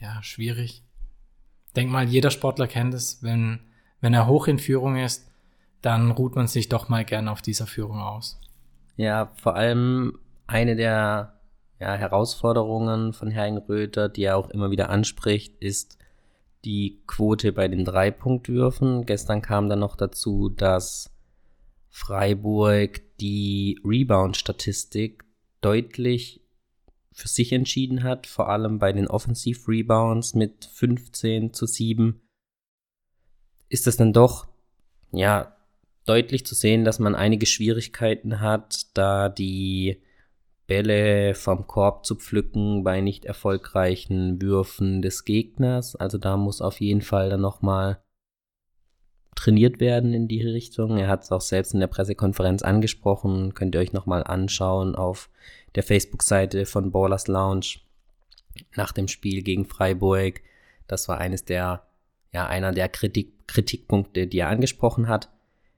ja, 0.00 0.20
schwierig. 0.22 0.82
Denk 1.76 1.90
mal, 1.90 2.08
jeder 2.08 2.30
Sportler 2.30 2.66
kennt 2.66 2.94
es, 2.94 3.22
wenn, 3.22 3.60
wenn 4.00 4.14
er 4.14 4.26
hoch 4.26 4.48
in 4.48 4.58
Führung 4.58 4.96
ist, 4.96 5.30
dann 5.82 6.10
ruht 6.10 6.36
man 6.36 6.46
sich 6.46 6.68
doch 6.68 6.88
mal 6.88 7.04
gerne 7.04 7.30
auf 7.30 7.42
dieser 7.42 7.66
Führung 7.66 8.00
aus. 8.00 8.40
Ja, 8.96 9.32
vor 9.36 9.54
allem 9.54 10.18
eine 10.46 10.76
der 10.76 11.40
ja, 11.78 11.94
Herausforderungen 11.94 13.12
von 13.12 13.30
Herrn 13.30 13.56
Röther, 13.56 14.08
die 14.08 14.24
er 14.24 14.36
auch 14.36 14.50
immer 14.50 14.70
wieder 14.70 14.90
anspricht, 14.90 15.56
ist 15.60 15.96
die 16.64 17.00
Quote 17.06 17.52
bei 17.52 17.68
den 17.68 17.84
Dreipunktwürfen. 17.84 19.06
Gestern 19.06 19.40
kam 19.40 19.68
dann 19.68 19.78
noch 19.78 19.96
dazu, 19.96 20.50
dass 20.50 21.10
Freiburg 21.88 23.00
die 23.18 23.80
Rebound-Statistik 23.84 25.24
deutlich 25.62 26.39
für 27.12 27.28
sich 27.28 27.52
entschieden 27.52 28.02
hat, 28.02 28.26
vor 28.26 28.48
allem 28.48 28.78
bei 28.78 28.92
den 28.92 29.08
Offensiv-Rebounds 29.08 30.34
mit 30.34 30.64
15 30.72 31.52
zu 31.52 31.66
7, 31.66 32.20
ist 33.68 33.86
es 33.86 33.96
dann 33.96 34.12
doch, 34.12 34.48
ja, 35.12 35.56
deutlich 36.06 36.46
zu 36.46 36.54
sehen, 36.54 36.84
dass 36.84 36.98
man 36.98 37.14
einige 37.14 37.46
Schwierigkeiten 37.46 38.40
hat, 38.40 38.86
da 38.94 39.28
die 39.28 40.02
Bälle 40.66 41.34
vom 41.34 41.66
Korb 41.66 42.06
zu 42.06 42.14
pflücken 42.14 42.84
bei 42.84 43.00
nicht 43.00 43.24
erfolgreichen 43.24 44.40
Würfen 44.40 45.02
des 45.02 45.24
Gegners. 45.24 45.96
Also 45.96 46.16
da 46.16 46.36
muss 46.36 46.60
auf 46.60 46.80
jeden 46.80 47.02
Fall 47.02 47.28
dann 47.28 47.40
nochmal 47.40 48.02
trainiert 49.40 49.80
werden 49.80 50.12
in 50.12 50.28
die 50.28 50.42
Richtung. 50.46 50.98
Er 50.98 51.08
hat 51.08 51.22
es 51.22 51.32
auch 51.32 51.40
selbst 51.40 51.72
in 51.72 51.80
der 51.80 51.86
Pressekonferenz 51.86 52.60
angesprochen. 52.60 53.54
Könnt 53.54 53.74
ihr 53.74 53.80
euch 53.80 53.94
nochmal 53.94 54.22
anschauen 54.22 54.94
auf 54.94 55.30
der 55.74 55.82
Facebook-Seite 55.82 56.66
von 56.66 56.92
Ballers 56.92 57.26
Lounge 57.26 57.78
nach 58.76 58.92
dem 58.92 59.08
Spiel 59.08 59.42
gegen 59.42 59.64
Freiburg. 59.64 60.42
Das 60.86 61.08
war 61.08 61.18
eines 61.18 61.46
der, 61.46 61.84
ja, 62.34 62.48
einer 62.48 62.72
der 62.72 62.90
Kritik, 62.90 63.48
Kritikpunkte, 63.48 64.26
die 64.26 64.40
er 64.40 64.48
angesprochen 64.48 65.08
hat. 65.08 65.30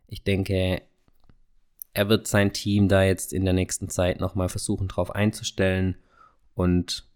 Ich 0.08 0.24
denke, 0.24 0.82
er 1.94 2.08
wird 2.08 2.26
sein 2.26 2.52
Team 2.52 2.88
da 2.88 3.04
jetzt 3.04 3.32
in 3.32 3.44
der 3.44 3.54
nächsten 3.54 3.88
Zeit 3.88 4.18
nochmal 4.18 4.48
versuchen, 4.48 4.88
drauf 4.88 5.14
einzustellen 5.14 5.96
und 6.56 7.06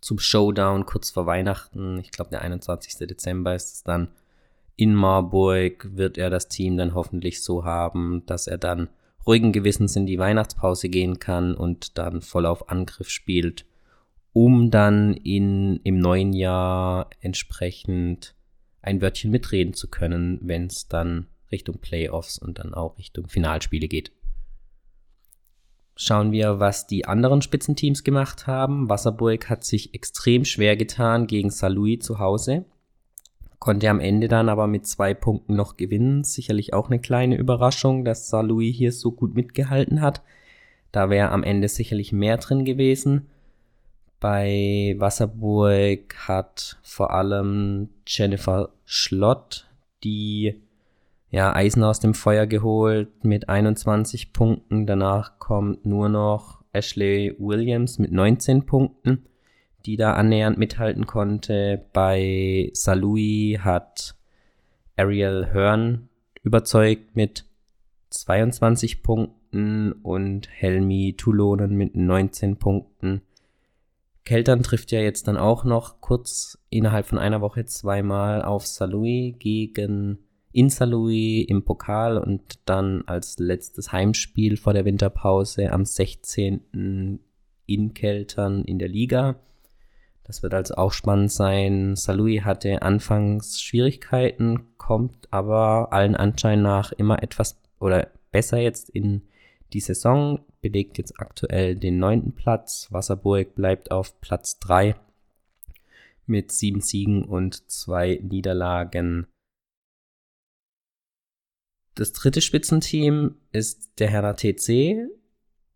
zum 0.00 0.18
Showdown 0.18 0.86
kurz 0.86 1.10
vor 1.10 1.26
Weihnachten, 1.26 2.00
ich 2.00 2.10
glaube 2.10 2.30
der 2.30 2.42
21. 2.42 3.06
Dezember 3.06 3.54
ist 3.54 3.74
es 3.74 3.82
dann, 3.84 4.08
in 4.78 4.94
Marburg 4.94 5.88
wird 5.96 6.18
er 6.18 6.30
das 6.30 6.46
Team 6.48 6.76
dann 6.76 6.94
hoffentlich 6.94 7.42
so 7.42 7.64
haben, 7.64 8.22
dass 8.26 8.46
er 8.46 8.58
dann 8.58 8.88
ruhigen 9.26 9.50
Gewissens 9.50 9.96
in 9.96 10.06
die 10.06 10.20
Weihnachtspause 10.20 10.88
gehen 10.88 11.18
kann 11.18 11.56
und 11.56 11.98
dann 11.98 12.22
voll 12.22 12.46
auf 12.46 12.70
Angriff 12.70 13.10
spielt, 13.10 13.66
um 14.32 14.70
dann 14.70 15.14
in, 15.14 15.80
im 15.82 15.98
neuen 15.98 16.32
Jahr 16.32 17.10
entsprechend 17.20 18.36
ein 18.80 19.02
Wörtchen 19.02 19.32
mitreden 19.32 19.74
zu 19.74 19.88
können, 19.88 20.38
wenn 20.42 20.66
es 20.66 20.86
dann 20.86 21.26
Richtung 21.50 21.78
Playoffs 21.78 22.38
und 22.38 22.60
dann 22.60 22.72
auch 22.72 22.98
Richtung 22.98 23.26
Finalspiele 23.26 23.88
geht. 23.88 24.12
Schauen 25.96 26.30
wir, 26.30 26.60
was 26.60 26.86
die 26.86 27.04
anderen 27.04 27.42
Spitzenteams 27.42 28.04
gemacht 28.04 28.46
haben. 28.46 28.88
Wasserburg 28.88 29.50
hat 29.50 29.64
sich 29.64 29.92
extrem 29.92 30.44
schwer 30.44 30.76
getan 30.76 31.26
gegen 31.26 31.50
Saarlouis 31.50 31.98
zu 31.98 32.20
Hause, 32.20 32.64
konnte 33.58 33.90
am 33.90 34.00
Ende 34.00 34.28
dann 34.28 34.48
aber 34.48 34.66
mit 34.66 34.86
zwei 34.86 35.14
Punkten 35.14 35.56
noch 35.56 35.76
gewinnen. 35.76 36.24
Sicherlich 36.24 36.74
auch 36.74 36.88
eine 36.88 37.00
kleine 37.00 37.36
Überraschung, 37.36 38.04
dass 38.04 38.28
Saarlouis 38.28 38.76
hier 38.76 38.92
so 38.92 39.12
gut 39.12 39.34
mitgehalten 39.34 40.00
hat. 40.00 40.22
Da 40.92 41.10
wäre 41.10 41.30
am 41.30 41.42
Ende 41.42 41.68
sicherlich 41.68 42.12
mehr 42.12 42.36
drin 42.36 42.64
gewesen. 42.64 43.26
Bei 44.20 44.96
Wasserburg 44.98 46.14
hat 46.26 46.78
vor 46.82 47.12
allem 47.12 47.88
Jennifer 48.06 48.70
Schlott 48.84 49.68
die 50.02 50.60
ja, 51.30 51.54
Eisen 51.54 51.84
aus 51.84 52.00
dem 52.00 52.14
Feuer 52.14 52.46
geholt 52.46 53.24
mit 53.24 53.48
21 53.48 54.32
Punkten. 54.32 54.86
Danach 54.86 55.38
kommt 55.38 55.84
nur 55.84 56.08
noch 56.08 56.62
Ashley 56.72 57.34
Williams 57.38 57.98
mit 57.98 58.12
19 58.12 58.64
Punkten, 58.66 59.26
die 59.88 59.96
da 59.96 60.12
annähernd 60.12 60.58
mithalten 60.58 61.06
konnte. 61.06 61.82
Bei 61.94 62.68
Salui 62.74 63.58
hat 63.58 64.14
Ariel 64.96 65.48
Hearn 65.50 66.10
überzeugt 66.42 67.16
mit 67.16 67.46
22 68.10 69.02
Punkten 69.02 69.92
und 69.92 70.46
Helmi 70.50 71.14
Tulonen 71.16 71.74
mit 71.74 71.96
19 71.96 72.58
Punkten. 72.58 73.22
Keltern 74.26 74.62
trifft 74.62 74.92
ja 74.92 75.00
jetzt 75.00 75.26
dann 75.26 75.38
auch 75.38 75.64
noch 75.64 76.02
kurz 76.02 76.58
innerhalb 76.68 77.06
von 77.06 77.16
einer 77.18 77.40
Woche 77.40 77.64
zweimal 77.64 78.42
auf 78.42 78.66
Salui 78.66 79.36
gegen 79.38 80.18
in 80.52 80.68
Saarlouis 80.68 81.46
im 81.48 81.62
Pokal 81.64 82.18
und 82.18 82.58
dann 82.66 83.04
als 83.06 83.38
letztes 83.38 83.90
Heimspiel 83.90 84.58
vor 84.58 84.74
der 84.74 84.84
Winterpause 84.84 85.72
am 85.72 85.86
16. 85.86 87.20
in 87.64 87.94
Keltern 87.94 88.64
in 88.64 88.78
der 88.78 88.88
Liga. 88.88 89.36
Das 90.28 90.42
wird 90.42 90.52
also 90.52 90.74
auch 90.74 90.92
spannend 90.92 91.32
sein. 91.32 91.96
Saarlouis 91.96 92.44
hatte 92.44 92.82
anfangs 92.82 93.62
Schwierigkeiten, 93.62 94.76
kommt 94.76 95.26
aber 95.32 95.92
allen 95.92 96.14
Anschein 96.14 96.60
nach 96.60 96.92
immer 96.92 97.22
etwas 97.22 97.58
oder 97.80 98.10
besser 98.30 98.58
jetzt 98.58 98.90
in 98.90 99.22
die 99.72 99.80
Saison, 99.80 100.44
belegt 100.60 100.98
jetzt 100.98 101.18
aktuell 101.18 101.76
den 101.76 101.98
neunten 101.98 102.34
Platz. 102.34 102.88
Wasserburg 102.90 103.54
bleibt 103.54 103.90
auf 103.90 104.20
Platz 104.20 104.58
3 104.60 104.96
mit 106.26 106.52
sieben 106.52 106.82
Siegen 106.82 107.24
und 107.24 107.70
zwei 107.70 108.20
Niederlagen. 108.22 109.26
Das 111.94 112.12
dritte 112.12 112.42
Spitzenteam 112.42 113.36
ist 113.50 113.98
der 113.98 114.10
Hertha 114.10 114.34
TC. 114.34 115.08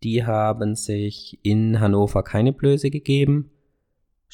Die 0.03 0.25
haben 0.25 0.75
sich 0.75 1.39
in 1.41 1.79
Hannover 1.79 2.21
keine 2.21 2.53
Blöße 2.53 2.91
gegeben, 2.91 3.49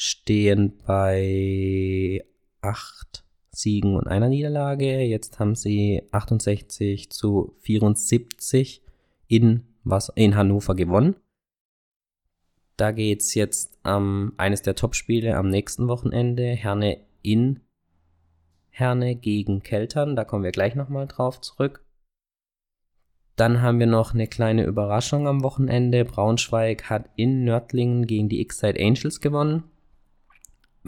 stehen 0.02 0.78
bei 0.88 2.24
acht 2.62 3.26
Siegen 3.52 3.98
und 3.98 4.08
einer 4.08 4.30
Niederlage. 4.30 5.02
Jetzt 5.02 5.40
haben 5.40 5.56
sie 5.56 6.04
68 6.12 7.12
zu 7.12 7.54
74 7.60 8.82
in, 9.28 9.68
was, 9.84 10.10
in 10.16 10.38
Hannover 10.38 10.74
gewonnen. 10.76 11.18
Da 12.78 12.92
geht 12.92 13.20
es 13.20 13.34
jetzt 13.34 13.78
am 13.84 14.32
eines 14.38 14.62
der 14.62 14.76
Topspiele 14.76 15.36
am 15.36 15.50
nächsten 15.50 15.90
Wochenende. 15.90 16.44
Herne 16.44 17.02
in 17.22 17.60
Herne 18.70 19.18
gegen 19.18 19.64
Keltern, 19.64 20.16
da 20.16 20.24
kommen 20.24 20.46
wir 20.46 20.52
gleich 20.52 20.76
nochmal 20.76 21.08
drauf 21.08 21.42
zurück. 21.42 21.84
Dann 23.36 23.62
haben 23.62 23.80
wir 23.80 23.88
noch 23.88 24.14
eine 24.14 24.28
kleine 24.28 24.64
Überraschung 24.64 25.28
am 25.28 25.44
Wochenende. 25.44 26.06
Braunschweig 26.06 26.90
hat 26.90 27.10
in 27.18 27.44
Nördlingen 27.44 28.08
gegen 28.08 28.30
die 28.30 28.40
X-Side 28.40 28.80
Angels 28.80 29.20
gewonnen. 29.20 29.66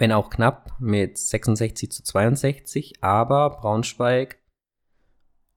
Wenn 0.01 0.13
auch 0.13 0.31
knapp 0.31 0.73
mit 0.79 1.19
66 1.19 1.91
zu 1.91 2.01
62, 2.01 3.03
aber 3.03 3.51
Braunschweig 3.51 4.39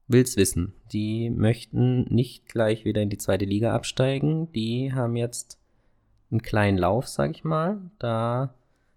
will's 0.05 0.37
wissen. 0.37 0.75
Die 0.93 1.31
möchten 1.31 2.03
nicht 2.13 2.47
gleich 2.47 2.85
wieder 2.85 3.01
in 3.01 3.09
die 3.09 3.17
zweite 3.17 3.45
Liga 3.45 3.73
absteigen. 3.73 4.51
Die 4.51 4.93
haben 4.93 5.15
jetzt 5.15 5.59
einen 6.29 6.43
kleinen 6.43 6.77
Lauf, 6.77 7.07
sag 7.07 7.31
ich 7.31 7.43
mal. 7.43 7.89
Da 7.97 8.53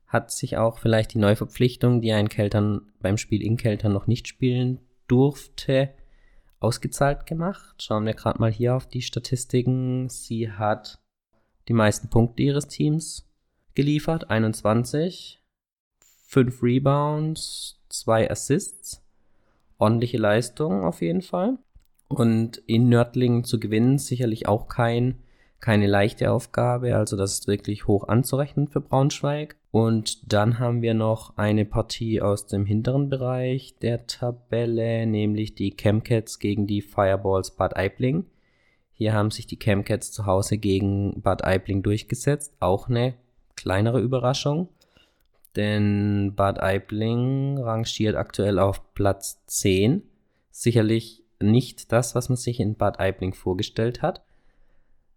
hat 0.06 0.32
sich 0.32 0.58
auch 0.58 0.76
vielleicht 0.76 1.14
die 1.14 1.18
Neuverpflichtung, 1.18 2.02
die 2.02 2.12
ein 2.12 2.28
Keltern 2.28 2.82
beim 3.00 3.16
Spiel 3.16 3.40
in 3.42 3.56
Keltern 3.56 3.94
noch 3.94 4.06
nicht 4.06 4.28
spielen 4.28 4.80
durfte, 5.06 5.94
ausgezahlt 6.60 7.24
gemacht. 7.24 7.82
Schauen 7.82 8.04
wir 8.04 8.12
gerade 8.12 8.38
mal 8.38 8.52
hier 8.52 8.76
auf 8.76 8.86
die 8.86 9.00
Statistiken. 9.00 10.10
Sie 10.10 10.52
hat 10.52 11.00
die 11.68 11.72
meisten 11.72 12.10
Punkte 12.10 12.42
ihres 12.42 12.68
Teams 12.68 13.27
geliefert, 13.78 14.28
21, 14.28 15.40
5 16.26 16.62
Rebounds, 16.64 17.80
2 17.90 18.28
Assists. 18.28 19.06
Ordentliche 19.78 20.18
Leistung 20.18 20.82
auf 20.82 21.00
jeden 21.00 21.22
Fall. 21.22 21.58
Und 22.08 22.56
in 22.66 22.88
Nördlingen 22.88 23.44
zu 23.44 23.60
gewinnen, 23.60 23.98
sicherlich 23.98 24.48
auch 24.48 24.66
kein, 24.66 25.20
keine 25.60 25.86
leichte 25.86 26.32
Aufgabe. 26.32 26.96
Also 26.96 27.16
das 27.16 27.34
ist 27.34 27.46
wirklich 27.46 27.86
hoch 27.86 28.08
anzurechnen 28.08 28.66
für 28.66 28.80
Braunschweig. 28.80 29.54
Und 29.70 30.32
dann 30.32 30.58
haben 30.58 30.82
wir 30.82 30.94
noch 30.94 31.36
eine 31.36 31.64
Partie 31.64 32.20
aus 32.20 32.48
dem 32.48 32.66
hinteren 32.66 33.08
Bereich 33.08 33.76
der 33.80 34.08
Tabelle, 34.08 35.06
nämlich 35.06 35.54
die 35.54 35.76
Chemcats 35.76 36.40
gegen 36.40 36.66
die 36.66 36.82
Fireballs 36.82 37.54
Bad 37.54 37.76
Aibling. 37.76 38.24
Hier 38.92 39.12
haben 39.12 39.30
sich 39.30 39.46
die 39.46 39.60
Chemcats 39.60 40.10
zu 40.10 40.26
Hause 40.26 40.58
gegen 40.58 41.22
Bad 41.22 41.44
Aibling 41.44 41.84
durchgesetzt. 41.84 42.56
Auch 42.58 42.88
eine 42.88 43.14
kleinere 43.58 44.00
Überraschung, 44.00 44.68
denn 45.56 46.34
Bad 46.36 46.62
Aibling 46.62 47.58
rangiert 47.58 48.14
aktuell 48.14 48.58
auf 48.58 48.94
Platz 48.94 49.44
10. 49.46 50.02
Sicherlich 50.50 51.24
nicht 51.40 51.90
das, 51.92 52.14
was 52.14 52.28
man 52.28 52.36
sich 52.36 52.60
in 52.60 52.76
Bad 52.76 53.00
Aibling 53.00 53.34
vorgestellt 53.34 54.00
hat. 54.00 54.22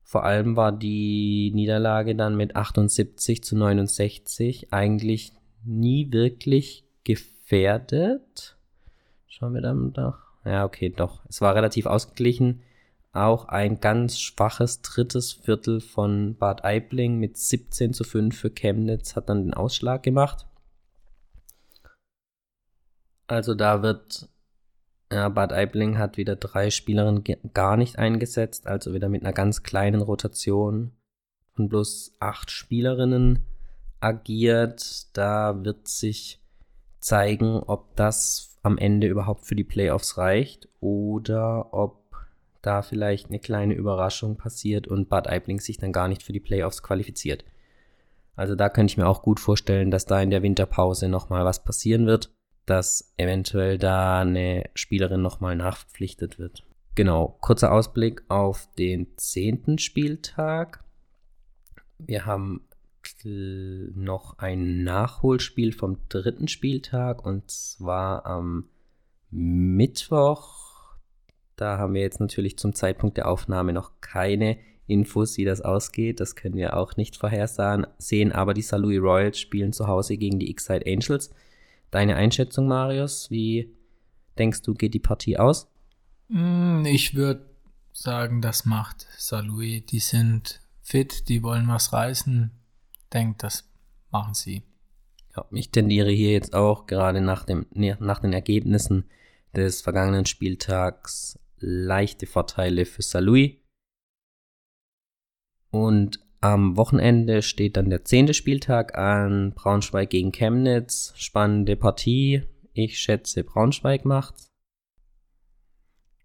Vor 0.03 0.23
allem 0.23 0.55
war 0.55 0.71
die 0.71 1.51
Niederlage 1.53 2.15
dann 2.15 2.35
mit 2.35 2.55
78 2.55 3.43
zu 3.43 3.55
69 3.55 4.73
eigentlich 4.73 5.31
nie 5.63 6.11
wirklich 6.11 6.83
gefährdet. 7.03 8.57
Schauen 9.27 9.53
wir 9.53 9.61
dann 9.61 9.93
doch. 9.93 10.17
Ja, 10.43 10.65
okay, 10.65 10.89
doch. 10.89 11.21
Es 11.29 11.41
war 11.41 11.55
relativ 11.55 11.85
ausgeglichen. 11.85 12.61
Auch 13.13 13.45
ein 13.45 13.81
ganz 13.81 14.19
schwaches 14.19 14.81
drittes 14.81 15.33
Viertel 15.33 15.81
von 15.81 16.35
Bad 16.37 16.63
Aibling 16.63 17.19
mit 17.19 17.37
17 17.37 17.93
zu 17.93 18.03
5 18.05 18.37
für 18.37 18.49
Chemnitz 18.49 19.15
hat 19.15 19.27
dann 19.27 19.43
den 19.43 19.53
Ausschlag 19.53 20.01
gemacht. 20.03 20.47
Also 23.27 23.53
da 23.53 23.81
wird 23.81 24.29
ja, 25.11 25.27
Bad 25.27 25.51
Aibling 25.51 25.97
hat 25.97 26.15
wieder 26.15 26.37
drei 26.37 26.69
Spielerinnen 26.69 27.23
gar 27.53 27.75
nicht 27.75 27.99
eingesetzt, 27.99 28.65
also 28.65 28.93
wieder 28.93 29.09
mit 29.09 29.23
einer 29.23 29.33
ganz 29.33 29.61
kleinen 29.61 30.01
Rotation 30.01 30.93
von 31.53 31.67
bloß 31.67 32.13
acht 32.19 32.49
Spielerinnen 32.49 33.45
agiert. 33.99 35.15
Da 35.17 35.65
wird 35.65 35.89
sich 35.89 36.41
zeigen, 36.99 37.57
ob 37.57 37.93
das 37.97 38.57
am 38.63 38.77
Ende 38.77 39.07
überhaupt 39.07 39.45
für 39.45 39.55
die 39.55 39.65
Playoffs 39.65 40.17
reicht 40.17 40.69
oder 40.79 41.73
ob 41.73 42.00
da 42.61 42.81
vielleicht 42.81 43.29
eine 43.29 43.39
kleine 43.39 43.73
Überraschung 43.73 44.37
passiert 44.37 44.87
und 44.87 45.09
Bad 45.09 45.27
Aibling 45.27 45.59
sich 45.59 45.77
dann 45.77 45.91
gar 45.91 46.07
nicht 46.07 46.23
für 46.23 46.33
die 46.33 46.39
Playoffs 46.39 46.83
qualifiziert. 46.83 47.45
Also 48.35 48.55
da 48.55 48.69
könnte 48.69 48.91
ich 48.91 48.97
mir 48.97 49.07
auch 49.07 49.21
gut 49.21 49.39
vorstellen, 49.39 49.91
dass 49.91 50.05
da 50.05 50.21
in 50.21 50.29
der 50.29 50.43
Winterpause 50.43 51.09
nochmal 51.09 51.45
was 51.45 51.63
passieren 51.63 52.05
wird 52.07 52.31
dass 52.65 53.13
eventuell 53.17 53.77
da 53.77 54.21
eine 54.21 54.69
Spielerin 54.75 55.21
nochmal 55.21 55.55
nachverpflichtet 55.55 56.39
wird. 56.39 56.63
Genau, 56.95 57.37
kurzer 57.41 57.71
Ausblick 57.71 58.23
auf 58.27 58.69
den 58.77 59.17
zehnten 59.17 59.77
Spieltag. 59.77 60.83
Wir 61.97 62.25
haben 62.25 62.67
noch 63.23 64.37
ein 64.37 64.83
Nachholspiel 64.83 65.73
vom 65.73 65.97
dritten 66.07 66.47
Spieltag 66.47 67.25
und 67.25 67.49
zwar 67.49 68.25
am 68.25 68.69
Mittwoch. 69.31 70.60
Da 71.61 71.77
haben 71.77 71.93
wir 71.93 72.01
jetzt 72.01 72.19
natürlich 72.19 72.57
zum 72.57 72.73
Zeitpunkt 72.73 73.17
der 73.17 73.27
Aufnahme 73.27 73.71
noch 73.71 73.91
keine 74.01 74.57
Infos, 74.87 75.37
wie 75.37 75.45
das 75.45 75.61
ausgeht. 75.61 76.19
Das 76.19 76.35
können 76.35 76.55
wir 76.55 76.75
auch 76.75 76.97
nicht 76.97 77.17
vorhersehen, 77.17 78.31
aber 78.31 78.55
die 78.55 78.63
St. 78.63 78.79
Louis 78.79 78.99
Royals 78.99 79.39
spielen 79.39 79.71
zu 79.71 79.85
Hause 79.85 80.17
gegen 80.17 80.39
die 80.39 80.49
X-Side 80.49 80.87
Angels. 80.87 81.29
Deine 81.91 82.15
Einschätzung, 82.15 82.67
Marius, 82.67 83.29
wie 83.29 83.75
denkst 84.39 84.63
du, 84.63 84.73
geht 84.73 84.95
die 84.95 84.99
Partie 84.99 85.37
aus? 85.37 85.67
Mm, 86.29 86.83
ich 86.85 87.13
würde 87.13 87.45
sagen, 87.93 88.41
das 88.41 88.65
macht 88.65 89.05
Salui. 89.19 89.81
Die 89.81 89.99
sind 89.99 90.61
fit, 90.81 91.29
die 91.29 91.43
wollen 91.43 91.67
was 91.67 91.93
reißen. 91.93 92.49
Denkt, 93.13 93.43
das 93.43 93.69
machen 94.09 94.33
sie. 94.33 94.63
Ja, 95.37 95.45
ich 95.51 95.69
tendiere 95.69 96.09
hier 96.09 96.31
jetzt 96.31 96.55
auch 96.55 96.87
gerade 96.87 97.21
nach, 97.21 97.45
dem, 97.45 97.67
nach 97.69 98.17
den 98.17 98.33
Ergebnissen 98.33 99.05
des 99.53 99.81
vergangenen 99.81 100.25
Spieltags 100.25 101.37
leichte 101.61 102.25
Vorteile 102.27 102.85
für 102.85 103.01
Salui. 103.01 103.61
Und 105.69 106.19
am 106.41 106.75
Wochenende 106.75 107.43
steht 107.43 107.77
dann 107.77 107.89
der 107.89 108.03
zehnte 108.03 108.33
Spieltag 108.33 108.97
an. 108.97 109.53
Braunschweig 109.53 110.09
gegen 110.09 110.31
Chemnitz. 110.31 111.13
Spannende 111.15 111.75
Partie. 111.75 112.43
Ich 112.73 112.99
schätze, 112.99 113.43
Braunschweig 113.43 114.05
macht's. 114.05 114.47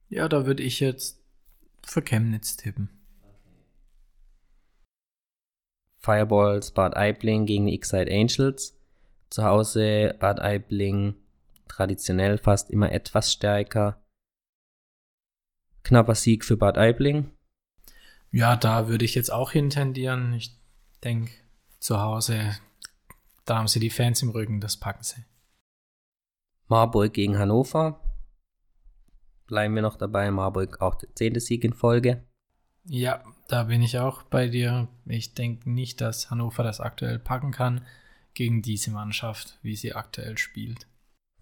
Ja, 0.09 0.29
da 0.29 0.47
würde 0.47 0.63
ich 0.63 0.81
jetzt 0.81 1.23
für 1.85 2.03
Chemnitz 2.03 2.57
tippen. 2.57 2.89
Fireballs 5.97 6.71
Bad 6.71 6.97
Aibling 6.97 7.47
gegen 7.47 7.67
die 7.67 7.75
X-Side 7.75 8.11
Angels. 8.11 8.79
Zu 9.29 9.45
Hause 9.45 10.15
Bad 10.19 10.41
Aibling 10.41 11.17
traditionell 11.69 12.39
fast 12.39 12.71
immer 12.71 12.93
etwas 12.93 13.33
stärker. 13.33 14.03
Knapper 15.87 16.17
Sieg 16.17 16.45
für 16.45 16.57
Bad 16.57 16.79
Aibling. 16.79 17.31
Ja, 18.33 18.57
da 18.57 18.89
würde 18.89 19.05
ich 19.05 19.15
jetzt 19.15 19.33
auch 19.33 19.53
hintendieren. 19.53 20.33
Ich 20.33 20.51
denke, 21.05 21.31
zu 21.79 22.01
Hause, 22.01 22.59
da 23.45 23.59
haben 23.59 23.69
sie 23.69 23.79
die 23.79 23.91
Fans 23.91 24.21
im 24.21 24.31
Rücken, 24.31 24.61
das 24.61 24.77
packen 24.77 25.05
sie. 25.05 25.25
Marburg 26.67 27.15
gegen 27.15 27.39
Hannover. 27.39 28.01
Bleiben 29.47 29.77
wir 29.77 29.83
noch 29.83 29.95
dabei. 29.95 30.29
Marburg 30.33 30.81
auch 30.81 30.97
der 30.97 31.15
zehnte 31.15 31.39
Sieg 31.39 31.63
in 31.63 31.73
Folge. 31.73 32.27
Ja, 32.83 33.23
da 33.47 33.63
bin 33.63 33.81
ich 33.81 34.01
auch 34.01 34.25
bei 34.25 34.49
dir. 34.49 34.89
Ich 35.05 35.35
denke 35.35 35.71
nicht, 35.71 36.01
dass 36.01 36.31
Hannover 36.31 36.65
das 36.65 36.81
aktuell 36.81 37.21
packen 37.21 37.53
kann 37.53 37.87
gegen 38.35 38.61
diese 38.61 38.91
Mannschaft, 38.91 39.61
wie 39.63 39.77
sie 39.77 39.95
aktuell 39.95 40.37
spielt. 40.37 40.89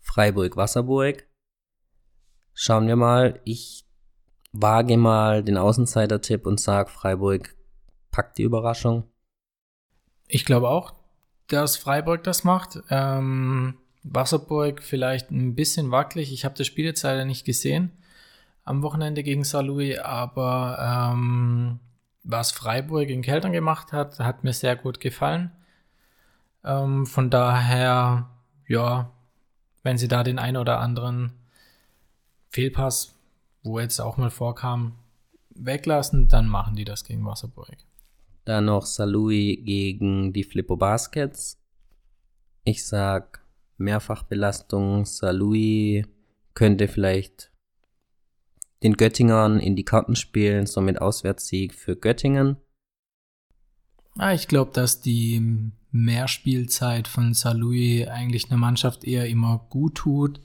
Freiburg-Wasserburg. 0.00 1.26
Schauen 2.52 2.86
wir 2.86 2.96
mal. 2.96 3.40
Ich 3.44 3.83
wage 4.54 4.96
mal 4.96 5.42
den 5.42 5.58
Außenseiter-Tipp 5.58 6.46
und 6.46 6.60
sag, 6.60 6.88
Freiburg 6.88 7.54
packt 8.10 8.38
die 8.38 8.44
Überraschung. 8.44 9.04
Ich 10.28 10.44
glaube 10.44 10.68
auch, 10.68 10.94
dass 11.48 11.76
Freiburg 11.76 12.22
das 12.22 12.44
macht. 12.44 12.78
Ähm, 12.88 13.76
Wasserburg 14.04 14.82
vielleicht 14.82 15.30
ein 15.30 15.54
bisschen 15.54 15.90
wackelig. 15.90 16.32
Ich 16.32 16.44
habe 16.44 16.54
das 16.56 16.66
Spiel 16.66 16.84
jetzt 16.84 17.02
leider 17.02 17.24
nicht 17.24 17.44
gesehen 17.44 17.90
am 18.62 18.82
Wochenende 18.82 19.22
gegen 19.22 19.44
Saarlouis, 19.44 19.98
aber 19.98 21.12
ähm, 21.12 21.80
was 22.22 22.52
Freiburg 22.52 23.10
in 23.10 23.22
Keltern 23.22 23.52
gemacht 23.52 23.92
hat, 23.92 24.18
hat 24.20 24.44
mir 24.44 24.54
sehr 24.54 24.76
gut 24.76 25.00
gefallen. 25.00 25.50
Ähm, 26.64 27.06
von 27.06 27.28
daher, 27.28 28.30
ja, 28.66 29.10
wenn 29.82 29.98
sie 29.98 30.08
da 30.08 30.22
den 30.22 30.38
ein 30.38 30.56
oder 30.56 30.80
anderen 30.80 31.32
Fehlpass 32.48 33.13
wo 33.64 33.80
jetzt 33.80 34.00
auch 34.00 34.16
mal 34.16 34.30
vorkam, 34.30 34.92
weglassen, 35.54 36.28
dann 36.28 36.46
machen 36.46 36.76
die 36.76 36.84
das 36.84 37.04
gegen 37.04 37.24
Wasserburg. 37.24 37.76
Dann 38.44 38.66
noch 38.66 38.84
Salui 38.84 39.56
gegen 39.64 40.32
die 40.32 40.44
Flippo 40.44 40.76
Baskets. 40.76 41.58
Ich 42.64 42.84
sag 42.86 43.42
Mehrfachbelastung. 43.78 45.06
Salui 45.06 46.06
könnte 46.52 46.88
vielleicht 46.88 47.50
den 48.82 48.94
Göttingern 48.94 49.60
in 49.60 49.76
die 49.76 49.84
Karten 49.84 50.14
spielen, 50.14 50.66
somit 50.66 51.00
Auswärtssieg 51.00 51.72
für 51.72 51.96
Göttingen. 51.96 52.58
Ah, 54.16 54.34
ich 54.34 54.46
glaube, 54.46 54.72
dass 54.72 55.00
die 55.00 55.72
Mehrspielzeit 55.90 57.08
von 57.08 57.32
Salui 57.32 58.06
eigentlich 58.06 58.50
einer 58.50 58.58
Mannschaft 58.58 59.04
eher 59.04 59.26
immer 59.26 59.66
gut 59.70 59.94
tut. 59.96 60.40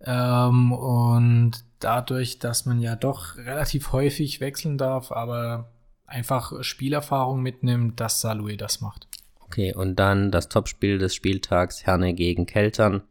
Ähm, 0.00 0.72
und 0.72 1.64
dadurch, 1.80 2.38
dass 2.38 2.66
man 2.66 2.80
ja 2.80 2.96
doch 2.96 3.36
relativ 3.36 3.92
häufig 3.92 4.40
wechseln 4.40 4.78
darf, 4.78 5.12
aber 5.12 5.72
einfach 6.06 6.52
Spielerfahrung 6.62 7.42
mitnimmt, 7.42 8.00
dass 8.00 8.20
Salui 8.20 8.56
das 8.56 8.80
macht. 8.80 9.08
Okay, 9.40 9.74
und 9.74 9.96
dann 9.96 10.30
das 10.30 10.48
Topspiel 10.48 10.98
des 10.98 11.14
Spieltags 11.14 11.86
Herne 11.86 12.14
gegen 12.14 12.46
Keltern. 12.46 13.02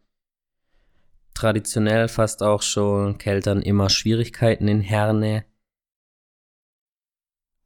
Traditionell 1.34 2.08
fast 2.08 2.42
auch 2.42 2.62
schon 2.62 3.18
Keltern 3.18 3.62
immer 3.62 3.90
Schwierigkeiten 3.90 4.68
in 4.68 4.80
Herne. 4.80 5.44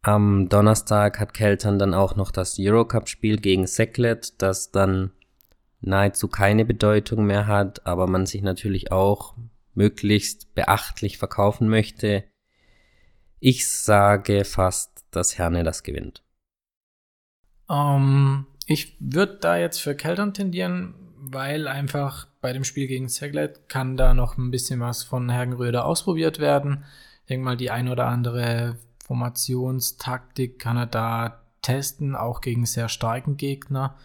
Am 0.02 0.48
Donnerstag 0.48 1.20
hat 1.20 1.32
Keltern 1.32 1.78
dann 1.78 1.94
auch 1.94 2.16
noch 2.16 2.30
das 2.30 2.56
Eurocup-Spiel 2.58 3.38
gegen 3.38 3.66
Seklet, 3.66 4.40
das 4.42 4.72
dann 4.72 5.12
nahezu 5.80 6.28
keine 6.28 6.64
Bedeutung 6.64 7.24
mehr 7.24 7.46
hat, 7.46 7.86
aber 7.86 8.06
man 8.06 8.26
sich 8.26 8.42
natürlich 8.42 8.90
auch 8.90 9.36
möglichst 9.74 10.54
beachtlich 10.54 11.18
verkaufen 11.18 11.68
möchte. 11.68 12.24
Ich 13.40 13.68
sage 13.68 14.44
fast, 14.44 15.04
dass 15.10 15.38
Herne 15.38 15.64
das 15.64 15.82
gewinnt. 15.82 16.22
Um, 17.68 17.76
ähm, 17.76 18.46
ich 18.66 18.96
würde 19.00 19.38
da 19.40 19.56
jetzt 19.56 19.78
für 19.78 19.94
Keltern 19.94 20.34
tendieren, 20.34 20.94
weil 21.16 21.68
einfach 21.68 22.26
bei 22.40 22.52
dem 22.52 22.64
Spiel 22.64 22.86
gegen 22.86 23.08
Seglet 23.08 23.68
kann 23.68 23.96
da 23.96 24.14
noch 24.14 24.36
ein 24.36 24.50
bisschen 24.50 24.80
was 24.80 25.02
von 25.02 25.30
Hergenröder 25.30 25.84
ausprobiert 25.84 26.38
werden. 26.38 26.84
Ich 27.22 27.28
denke 27.28 27.44
mal, 27.44 27.56
die 27.56 27.70
ein 27.70 27.88
oder 27.88 28.06
andere 28.06 28.78
Formationstaktik 29.04 30.58
kann 30.58 30.76
er 30.76 30.86
da 30.86 31.42
testen, 31.62 32.16
auch 32.16 32.40
gegen 32.40 32.66
sehr 32.66 32.88
starken 32.88 33.36
Gegner. 33.36 33.96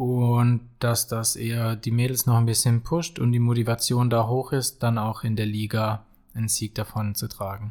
Und 0.00 0.62
dass 0.78 1.08
das 1.08 1.36
eher 1.36 1.76
die 1.76 1.90
Mädels 1.90 2.24
noch 2.24 2.38
ein 2.38 2.46
bisschen 2.46 2.80
pusht 2.80 3.18
und 3.18 3.32
die 3.32 3.38
Motivation 3.38 4.08
da 4.08 4.28
hoch 4.28 4.52
ist, 4.52 4.82
dann 4.82 4.96
auch 4.96 5.24
in 5.24 5.36
der 5.36 5.44
Liga 5.44 6.06
einen 6.32 6.48
Sieg 6.48 6.74
davon 6.74 7.14
zu 7.14 7.28
tragen. 7.28 7.70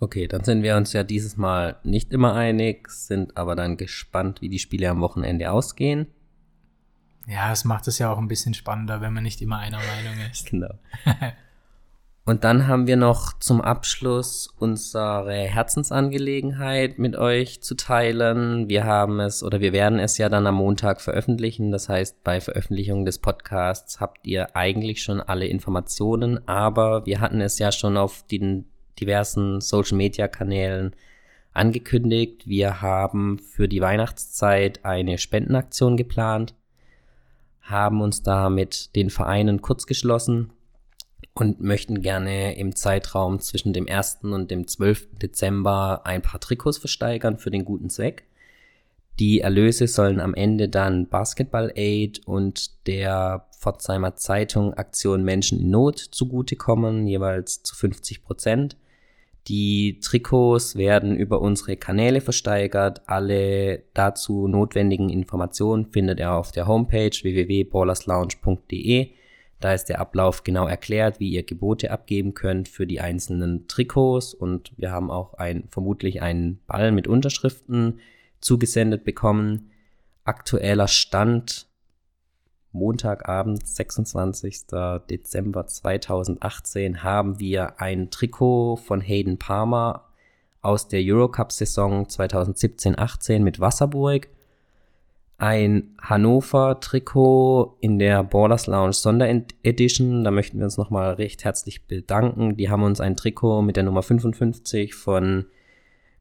Okay, 0.00 0.26
dann 0.26 0.42
sind 0.42 0.62
wir 0.62 0.78
uns 0.78 0.94
ja 0.94 1.02
dieses 1.02 1.36
Mal 1.36 1.76
nicht 1.84 2.14
immer 2.14 2.32
einig, 2.32 2.88
sind 2.90 3.36
aber 3.36 3.56
dann 3.56 3.76
gespannt, 3.76 4.40
wie 4.40 4.48
die 4.48 4.58
Spiele 4.58 4.88
am 4.88 5.02
Wochenende 5.02 5.52
ausgehen. 5.52 6.06
Ja, 7.26 7.52
es 7.52 7.66
macht 7.66 7.86
es 7.88 7.98
ja 7.98 8.10
auch 8.10 8.16
ein 8.16 8.28
bisschen 8.28 8.54
spannender, 8.54 9.02
wenn 9.02 9.12
man 9.12 9.24
nicht 9.24 9.42
immer 9.42 9.58
einer 9.58 9.76
Meinung 9.76 10.18
ist. 10.30 10.46
Genau. 10.50 10.78
Und 12.28 12.42
dann 12.42 12.66
haben 12.66 12.88
wir 12.88 12.96
noch 12.96 13.38
zum 13.38 13.60
Abschluss 13.60 14.52
unsere 14.58 15.32
Herzensangelegenheit 15.32 16.98
mit 16.98 17.14
euch 17.14 17.62
zu 17.62 17.76
teilen. 17.76 18.68
Wir 18.68 18.82
haben 18.82 19.20
es 19.20 19.44
oder 19.44 19.60
wir 19.60 19.72
werden 19.72 20.00
es 20.00 20.18
ja 20.18 20.28
dann 20.28 20.44
am 20.48 20.56
Montag 20.56 21.00
veröffentlichen. 21.00 21.70
Das 21.70 21.88
heißt, 21.88 22.24
bei 22.24 22.40
Veröffentlichung 22.40 23.04
des 23.04 23.20
Podcasts 23.20 24.00
habt 24.00 24.26
ihr 24.26 24.56
eigentlich 24.56 25.04
schon 25.04 25.20
alle 25.20 25.46
Informationen, 25.46 26.40
aber 26.48 27.06
wir 27.06 27.20
hatten 27.20 27.40
es 27.40 27.60
ja 27.60 27.70
schon 27.70 27.96
auf 27.96 28.24
den 28.24 28.66
diversen 28.98 29.60
Social 29.60 29.96
Media 29.96 30.26
Kanälen 30.26 30.96
angekündigt. 31.52 32.48
Wir 32.48 32.82
haben 32.82 33.38
für 33.38 33.68
die 33.68 33.80
Weihnachtszeit 33.80 34.84
eine 34.84 35.18
Spendenaktion 35.18 35.96
geplant, 35.96 36.56
haben 37.60 38.00
uns 38.00 38.24
da 38.24 38.50
mit 38.50 38.96
den 38.96 39.10
Vereinen 39.10 39.62
kurz 39.62 39.86
geschlossen 39.86 40.50
und 41.38 41.60
möchten 41.60 42.00
gerne 42.00 42.56
im 42.56 42.74
Zeitraum 42.74 43.40
zwischen 43.40 43.72
dem 43.72 43.88
1. 43.88 44.18
und 44.22 44.50
dem 44.50 44.66
12. 44.66 45.18
Dezember 45.20 46.02
ein 46.04 46.22
paar 46.22 46.40
Trikots 46.40 46.78
versteigern 46.78 47.36
für 47.36 47.50
den 47.50 47.64
guten 47.64 47.90
Zweck. 47.90 48.24
Die 49.18 49.40
Erlöse 49.40 49.86
sollen 49.86 50.20
am 50.20 50.34
Ende 50.34 50.68
dann 50.68 51.08
Basketball 51.08 51.72
Aid 51.74 52.20
und 52.26 52.86
der 52.86 53.46
Pforzheimer 53.58 54.16
Zeitung 54.16 54.74
Aktion 54.74 55.24
Menschen 55.24 55.60
in 55.60 55.70
Not 55.70 55.98
zugutekommen, 55.98 57.06
jeweils 57.06 57.62
zu 57.62 57.74
50 57.74 58.24
Prozent. 58.24 58.76
Die 59.48 60.00
Trikots 60.00 60.76
werden 60.76 61.16
über 61.16 61.40
unsere 61.40 61.76
Kanäle 61.76 62.20
versteigert. 62.20 63.02
Alle 63.06 63.84
dazu 63.94 64.48
notwendigen 64.48 65.08
Informationen 65.08 65.86
findet 65.86 66.18
ihr 66.18 66.32
auf 66.32 66.50
der 66.50 66.66
Homepage 66.66 67.10
www.ballerslounge.de. 67.10 69.10
Da 69.60 69.72
ist 69.72 69.86
der 69.86 70.00
Ablauf 70.00 70.44
genau 70.44 70.66
erklärt, 70.66 71.18
wie 71.18 71.30
ihr 71.30 71.42
Gebote 71.42 71.90
abgeben 71.90 72.34
könnt 72.34 72.68
für 72.68 72.86
die 72.86 73.00
einzelnen 73.00 73.66
Trikots 73.68 74.34
und 74.34 74.72
wir 74.76 74.90
haben 74.90 75.10
auch 75.10 75.34
ein, 75.34 75.64
vermutlich 75.70 76.20
einen 76.20 76.60
Ball 76.66 76.92
mit 76.92 77.08
Unterschriften 77.08 78.00
zugesendet 78.40 79.04
bekommen. 79.04 79.70
Aktueller 80.24 80.88
Stand 80.88 81.68
Montagabend, 82.72 83.66
26. 83.66 84.66
Dezember 85.08 85.66
2018, 85.66 87.02
haben 87.02 87.40
wir 87.40 87.80
ein 87.80 88.10
Trikot 88.10 88.76
von 88.76 89.00
Hayden 89.00 89.38
Palmer 89.38 90.04
aus 90.60 90.86
der 90.88 91.00
Eurocup-Saison 91.02 92.04
2017-18 92.04 93.40
mit 93.40 93.60
Wasserburg 93.60 94.28
ein 95.38 95.94
Hannover-Trikot 96.00 97.76
in 97.80 97.98
der 97.98 98.22
Borders 98.24 98.66
Lounge 98.66 98.94
Sonderedition. 98.94 100.24
Da 100.24 100.30
möchten 100.30 100.58
wir 100.58 100.64
uns 100.64 100.78
nochmal 100.78 101.14
recht 101.14 101.44
herzlich 101.44 101.86
bedanken. 101.86 102.56
Die 102.56 102.70
haben 102.70 102.82
uns 102.82 103.00
ein 103.00 103.16
Trikot 103.16 103.62
mit 103.62 103.76
der 103.76 103.84
Nummer 103.84 104.02
55 104.02 104.94
von 104.94 105.46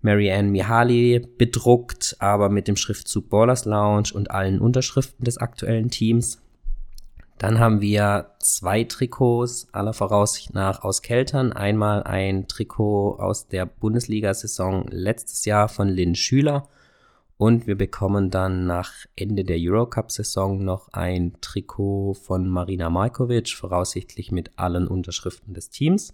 Marianne 0.01 0.49
Mihaly 0.49 1.19
bedruckt, 1.37 2.17
aber 2.19 2.49
mit 2.49 2.67
dem 2.67 2.75
Schriftzug 2.75 3.29
Borders 3.29 3.65
Lounge 3.65 4.09
und 4.13 4.31
allen 4.31 4.59
Unterschriften 4.59 5.23
des 5.23 5.37
aktuellen 5.37 5.89
Teams. 5.89 6.41
Dann 7.37 7.59
haben 7.59 7.81
wir 7.81 8.31
zwei 8.39 8.83
Trikots 8.83 9.67
aller 9.73 9.93
Voraussicht 9.93 10.53
nach 10.53 10.83
aus 10.83 11.01
Keltern. 11.01 11.53
Einmal 11.53 12.03
ein 12.03 12.47
Trikot 12.47 13.17
aus 13.19 13.47
der 13.47 13.65
Bundesliga-Saison 13.65 14.87
letztes 14.89 15.45
Jahr 15.45 15.67
von 15.67 15.89
Lynn 15.89 16.15
Schüler 16.15 16.67
und 17.37 17.67
wir 17.67 17.75
bekommen 17.75 18.31
dann 18.31 18.65
nach 18.65 18.93
Ende 19.15 19.43
der 19.43 19.57
Eurocup-Saison 19.59 20.63
noch 20.63 20.93
ein 20.93 21.33
Trikot 21.41 22.13
von 22.13 22.47
Marina 22.47 22.89
Markovic, 22.89 23.49
voraussichtlich 23.49 24.31
mit 24.31 24.57
allen 24.57 24.87
Unterschriften 24.87 25.53
des 25.53 25.69
Teams. 25.69 26.13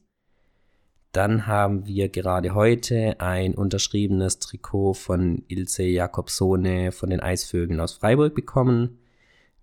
Dann 1.12 1.46
haben 1.46 1.86
wir 1.86 2.10
gerade 2.10 2.56
heute 2.56 3.20
ein 3.20 3.54
unterschriebenes 3.54 4.40
Trikot 4.40 4.94
von 4.94 5.44
Ilse 5.48 5.84
Jakobsone 5.84 6.92
von 6.92 7.10
den 7.10 7.20
Eisvögeln 7.20 7.82
aus 7.82 7.94
Freiburg 7.94 8.34
bekommen. 8.34 8.98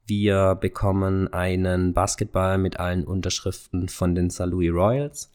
Wir 0.07 0.55
bekommen 0.55 1.33
einen 1.33 1.93
Basketball 1.93 2.59
mit 2.59 2.79
allen 2.79 3.05
Unterschriften 3.05 3.89
von 3.89 4.15
den 4.15 4.31
St. 4.31 4.47
Louis 4.47 4.71
Royals. 4.71 5.33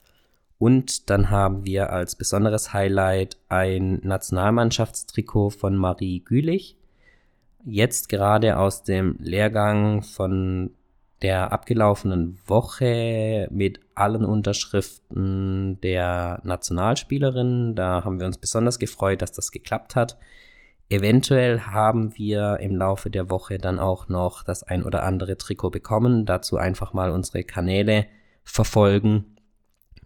Und 0.63 1.09
dann 1.09 1.29
haben 1.29 1.65
wir 1.65 1.91
als 1.91 2.15
besonderes 2.15 2.71
Highlight 2.71 3.35
ein 3.49 3.99
Nationalmannschaftstrikot 4.01 5.49
von 5.49 5.75
Marie 5.75 6.21
Gülich. 6.23 6.77
Jetzt 7.65 8.07
gerade 8.07 8.57
aus 8.57 8.81
dem 8.81 9.17
Lehrgang 9.19 10.03
von 10.03 10.71
der 11.21 11.51
abgelaufenen 11.51 12.39
Woche 12.47 13.49
mit 13.51 13.81
allen 13.93 14.23
Unterschriften 14.23 15.81
der 15.81 16.39
Nationalspielerin. 16.45 17.75
Da 17.75 18.05
haben 18.05 18.21
wir 18.21 18.25
uns 18.25 18.37
besonders 18.37 18.79
gefreut, 18.79 19.21
dass 19.21 19.33
das 19.33 19.51
geklappt 19.51 19.97
hat. 19.97 20.17
Eventuell 20.87 21.59
haben 21.59 22.15
wir 22.15 22.59
im 22.61 22.77
Laufe 22.77 23.09
der 23.09 23.29
Woche 23.29 23.57
dann 23.57 23.79
auch 23.79 24.07
noch 24.07 24.43
das 24.43 24.63
ein 24.63 24.83
oder 24.83 25.03
andere 25.03 25.37
Trikot 25.37 25.71
bekommen. 25.71 26.25
Dazu 26.25 26.55
einfach 26.55 26.93
mal 26.93 27.11
unsere 27.11 27.43
Kanäle 27.43 28.05
verfolgen 28.45 29.32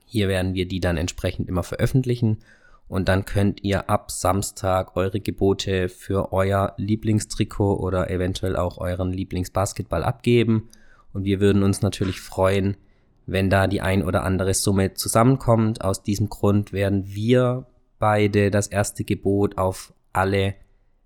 hier 0.07 0.27
werden 0.27 0.55
wir 0.55 0.67
die 0.67 0.79
dann 0.79 0.97
entsprechend 0.97 1.47
immer 1.47 1.63
veröffentlichen 1.63 2.39
und 2.87 3.09
dann 3.09 3.25
könnt 3.25 3.63
ihr 3.63 3.89
ab 3.89 4.11
Samstag 4.11 4.95
eure 4.95 5.19
Gebote 5.19 5.89
für 5.89 6.31
euer 6.31 6.73
Lieblingstrikot 6.77 7.75
oder 7.75 8.09
eventuell 8.09 8.55
auch 8.55 8.77
euren 8.77 9.11
Lieblingsbasketball 9.11 10.03
abgeben. 10.03 10.69
Und 11.13 11.25
wir 11.25 11.41
würden 11.41 11.63
uns 11.63 11.81
natürlich 11.81 12.21
freuen, 12.21 12.77
wenn 13.25 13.49
da 13.49 13.67
die 13.67 13.81
ein 13.81 14.03
oder 14.03 14.23
andere 14.23 14.53
Summe 14.53 14.93
zusammenkommt. 14.93 15.81
Aus 15.81 16.01
diesem 16.01 16.29
Grund 16.29 16.71
werden 16.71 17.03
wir 17.07 17.65
beide 17.99 18.51
das 18.51 18.67
erste 18.67 19.03
Gebot 19.03 19.57
auf 19.57 19.93
alle 20.13 20.55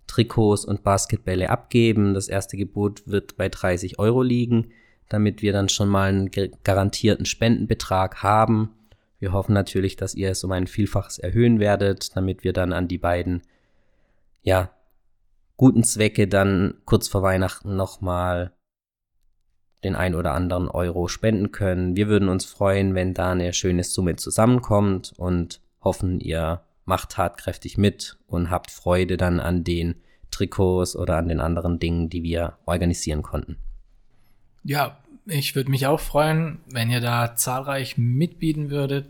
Trikots 0.05 0.65
und 0.65 0.83
Basketbälle 0.83 1.49
abgeben. 1.49 2.13
Das 2.13 2.27
erste 2.27 2.57
Gebot 2.57 3.07
wird 3.07 3.37
bei 3.37 3.49
30 3.49 3.97
Euro 3.97 4.21
liegen, 4.21 4.67
damit 5.09 5.41
wir 5.41 5.51
dann 5.51 5.67
schon 5.67 5.89
mal 5.89 6.09
einen 6.09 6.29
garantierten 6.63 7.25
Spendenbetrag 7.25 8.21
haben 8.21 8.69
wir 9.21 9.33
hoffen 9.33 9.53
natürlich, 9.53 9.95
dass 9.95 10.15
ihr 10.15 10.31
es 10.31 10.43
um 10.43 10.51
ein 10.51 10.65
Vielfaches 10.65 11.19
erhöhen 11.19 11.59
werdet, 11.59 12.15
damit 12.17 12.43
wir 12.43 12.53
dann 12.53 12.73
an 12.73 12.87
die 12.87 12.97
beiden, 12.97 13.43
ja, 14.41 14.71
guten 15.57 15.83
Zwecke 15.83 16.27
dann 16.27 16.81
kurz 16.85 17.07
vor 17.07 17.21
Weihnachten 17.21 17.75
nochmal 17.75 18.51
den 19.83 19.95
ein 19.95 20.15
oder 20.15 20.33
anderen 20.33 20.67
Euro 20.67 21.07
spenden 21.07 21.51
können. 21.51 21.95
Wir 21.95 22.07
würden 22.07 22.29
uns 22.29 22.45
freuen, 22.45 22.95
wenn 22.95 23.13
da 23.13 23.31
eine 23.31 23.53
schöne 23.53 23.83
Summe 23.83 24.15
zusammenkommt 24.15 25.13
und 25.17 25.61
hoffen, 25.81 26.19
ihr 26.19 26.63
macht 26.85 27.11
tatkräftig 27.11 27.77
mit 27.77 28.17
und 28.25 28.49
habt 28.49 28.71
Freude 28.71 29.17
dann 29.17 29.39
an 29.39 29.63
den 29.63 30.01
Trikots 30.31 30.95
oder 30.95 31.17
an 31.17 31.27
den 31.27 31.39
anderen 31.39 31.77
Dingen, 31.77 32.09
die 32.09 32.23
wir 32.23 32.57
organisieren 32.65 33.21
konnten. 33.21 33.57
Ja, 34.63 34.97
ich 35.25 35.55
würde 35.55 35.71
mich 35.71 35.87
auch 35.87 35.99
freuen, 35.99 36.59
wenn 36.67 36.89
ihr 36.89 37.01
da 37.01 37.35
zahlreich 37.35 37.97
mitbieten 37.97 38.69
würdet. 38.69 39.09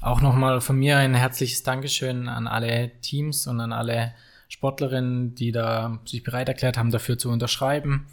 Auch 0.00 0.20
nochmal 0.20 0.60
von 0.60 0.76
mir 0.76 0.98
ein 0.98 1.14
herzliches 1.14 1.62
Dankeschön 1.62 2.28
an 2.28 2.46
alle 2.46 2.90
Teams 3.00 3.46
und 3.46 3.60
an 3.60 3.72
alle 3.72 4.12
Sportlerinnen, 4.48 5.34
die 5.34 5.52
da 5.52 5.98
sich 6.04 6.22
bereit 6.22 6.48
erklärt 6.48 6.76
haben, 6.76 6.90
dafür 6.90 7.18
zu 7.18 7.30
unterschreiben. 7.30 8.06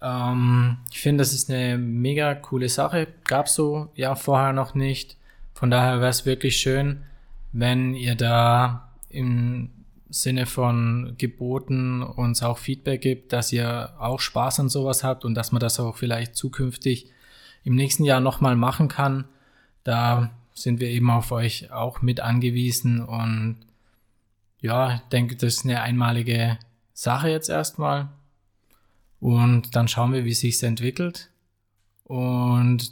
Ähm, 0.00 0.78
ich 0.90 1.00
finde, 1.00 1.22
das 1.22 1.32
ist 1.32 1.50
eine 1.50 1.78
mega 1.78 2.34
coole 2.34 2.68
Sache. 2.68 3.08
Gab 3.24 3.48
so 3.48 3.90
ja 3.94 4.14
vorher 4.14 4.52
noch 4.52 4.74
nicht. 4.74 5.16
Von 5.54 5.70
daher 5.70 6.00
wäre 6.00 6.10
es 6.10 6.26
wirklich 6.26 6.56
schön, 6.56 7.04
wenn 7.52 7.94
ihr 7.94 8.16
da 8.16 8.88
im 9.08 9.70
Sinne 10.12 10.46
von 10.46 11.14
Geboten 11.16 12.02
uns 12.02 12.42
auch 12.42 12.58
Feedback 12.58 13.00
gibt, 13.00 13.32
dass 13.32 13.52
ihr 13.52 13.94
auch 13.98 14.20
Spaß 14.20 14.60
an 14.60 14.68
sowas 14.68 15.02
habt 15.02 15.24
und 15.24 15.34
dass 15.34 15.52
man 15.52 15.60
das 15.60 15.80
auch 15.80 15.96
vielleicht 15.96 16.36
zukünftig 16.36 17.10
im 17.64 17.74
nächsten 17.74 18.04
Jahr 18.04 18.20
nochmal 18.20 18.54
machen 18.54 18.88
kann. 18.88 19.24
Da 19.84 20.30
sind 20.54 20.80
wir 20.80 20.88
eben 20.88 21.10
auf 21.10 21.32
euch 21.32 21.72
auch 21.72 22.02
mit 22.02 22.20
angewiesen 22.20 23.00
und 23.00 23.56
ja, 24.60 24.96
ich 24.96 25.00
denke, 25.10 25.34
das 25.34 25.54
ist 25.54 25.64
eine 25.64 25.82
einmalige 25.82 26.58
Sache 26.92 27.28
jetzt 27.28 27.48
erstmal. 27.48 28.08
Und 29.18 29.74
dann 29.74 29.88
schauen 29.88 30.12
wir, 30.12 30.24
wie 30.24 30.34
sich's 30.34 30.62
entwickelt. 30.62 31.30
Und 32.04 32.90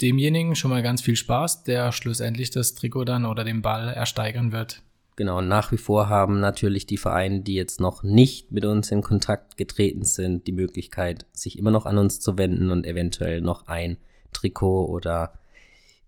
demjenigen 0.00 0.56
schon 0.56 0.70
mal 0.70 0.82
ganz 0.82 1.00
viel 1.00 1.16
Spaß, 1.16 1.64
der 1.64 1.92
schlussendlich 1.92 2.50
das 2.50 2.74
Trikot 2.74 3.04
dann 3.04 3.24
oder 3.24 3.44
den 3.44 3.62
Ball 3.62 3.88
ersteigern 3.88 4.52
wird. 4.52 4.82
Genau, 5.16 5.40
nach 5.40 5.70
wie 5.70 5.76
vor 5.76 6.08
haben 6.08 6.40
natürlich 6.40 6.86
die 6.86 6.96
Vereine, 6.96 7.40
die 7.40 7.54
jetzt 7.54 7.80
noch 7.80 8.02
nicht 8.02 8.50
mit 8.50 8.64
uns 8.64 8.90
in 8.90 9.02
Kontakt 9.02 9.56
getreten 9.56 10.04
sind, 10.04 10.46
die 10.48 10.52
Möglichkeit, 10.52 11.26
sich 11.32 11.56
immer 11.56 11.70
noch 11.70 11.86
an 11.86 11.98
uns 11.98 12.18
zu 12.18 12.36
wenden 12.36 12.70
und 12.70 12.84
eventuell 12.84 13.40
noch 13.40 13.68
ein 13.68 13.96
Trikot 14.32 14.86
oder 14.86 15.34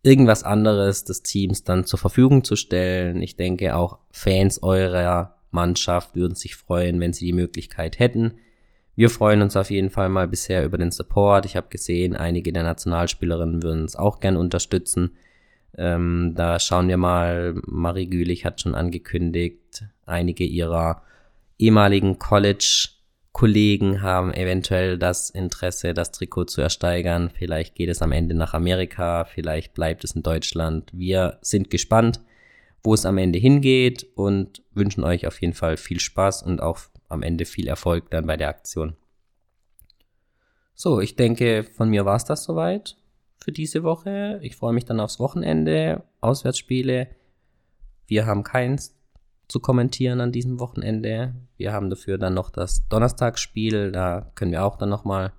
irgendwas 0.03 0.43
anderes 0.43 1.05
des 1.05 1.23
Teams 1.23 1.63
dann 1.63 1.85
zur 1.85 2.01
Verfügung 2.01 2.43
zu 2.43 2.57
stellen. 2.57 3.23
Ich 3.23 3.37
denke 3.37 3.77
auch 3.77 3.99
Fans 4.11 4.63
eurer 4.63 5.37
Mannschaft 5.53 6.17
würden 6.17 6.35
sich 6.35 6.57
freuen, 6.57 7.01
wenn 7.01 7.13
sie 7.13 7.27
die 7.27 7.33
Möglichkeit 7.33 8.01
hätten. 8.01 8.35
Wir 8.97 9.11
freuen 9.11 9.43
uns 9.43 9.57
auf 9.57 9.71
jeden 9.71 9.91
Fall 9.91 10.09
mal 10.09 10.27
bisher 10.27 10.65
über 10.65 10.79
den 10.79 10.91
Support. 10.91 11.45
Ich 11.45 11.57
habe 11.57 11.69
gesehen, 11.69 12.17
einige 12.17 12.53
der 12.53 12.63
Nationalspielerinnen 12.63 13.63
würden 13.63 13.83
uns 13.83 13.95
auch 13.95 14.21
gern 14.21 14.37
unterstützen. 14.37 15.17
Ähm, 15.77 16.33
da 16.35 16.59
schauen 16.59 16.89
wir 16.89 16.97
mal, 16.97 17.55
Marie 17.67 18.09
Gülich 18.09 18.45
hat 18.45 18.61
schon 18.61 18.75
angekündigt, 18.75 19.85
einige 20.07 20.45
ihrer 20.45 21.03
ehemaligen 21.59 22.19
College-Kollegen 22.19 24.01
haben 24.01 24.33
eventuell 24.33 24.99
das 24.99 25.29
Interesse, 25.29 25.93
das 25.93 26.13
Trikot 26.13 26.47
zu 26.47 26.63
ersteigern. 26.63 27.31
Vielleicht 27.31 27.75
geht 27.75 27.91
es 27.91 28.01
am 28.01 28.13
Ende 28.13 28.35
nach 28.35 28.55
Amerika, 28.55 29.25
vielleicht 29.25 29.75
bleibt 29.75 30.03
es 30.05 30.13
in 30.13 30.23
Deutschland. 30.23 30.91
Wir 30.95 31.39
sind 31.43 31.69
gespannt, 31.69 32.21
wo 32.83 32.95
es 32.95 33.05
am 33.05 33.19
Ende 33.19 33.39
hingeht 33.39 34.07
und 34.15 34.63
wünschen 34.73 35.05
euch 35.05 35.27
auf 35.27 35.41
jeden 35.43 35.55
Fall 35.55 35.77
viel 35.77 36.01
Spaß 36.01 36.43
und 36.43 36.63
auch 36.63 36.81
am 37.09 37.23
Ende 37.23 37.45
viel 37.45 37.69
Erfolg 37.69 38.11
dann 38.11 38.27
bei 38.27 38.39
der 38.39 38.49
Aktion. 38.49 38.97
So, 40.75 41.01
ich 41.01 41.17
denke, 41.17 41.65
von 41.65 41.91
mir 41.91 42.05
war 42.05 42.17
es 42.17 42.25
das 42.25 42.45
soweit 42.45 42.97
für 43.39 43.53
diese 43.53 43.83
Woche. 43.83 44.39
Ich 44.43 44.57
freue 44.57 44.73
mich 44.73 44.85
dann 44.85 45.01
aufs 45.01 45.21
Wochenende, 45.21 46.05
Auswärtsspiele. 46.21 47.09
Wir 48.07 48.27
haben 48.27 48.43
keins 48.43 48.97
zu 49.49 49.61
kommentieren 49.61 50.21
an 50.21 50.33
diesem 50.33 50.59
Wochenende. 50.59 51.35
Wir 51.57 51.73
haben 51.73 51.91
dafür 51.91 52.19
dann 52.19 52.35
noch 52.35 52.51
das 52.51 52.89
Donnerstagsspiel. 52.89 53.93
Da 53.93 54.33
können 54.35 54.53
wir 54.53 54.65
auch 54.65 54.77
dann 54.77 54.89
nochmal 54.89 55.33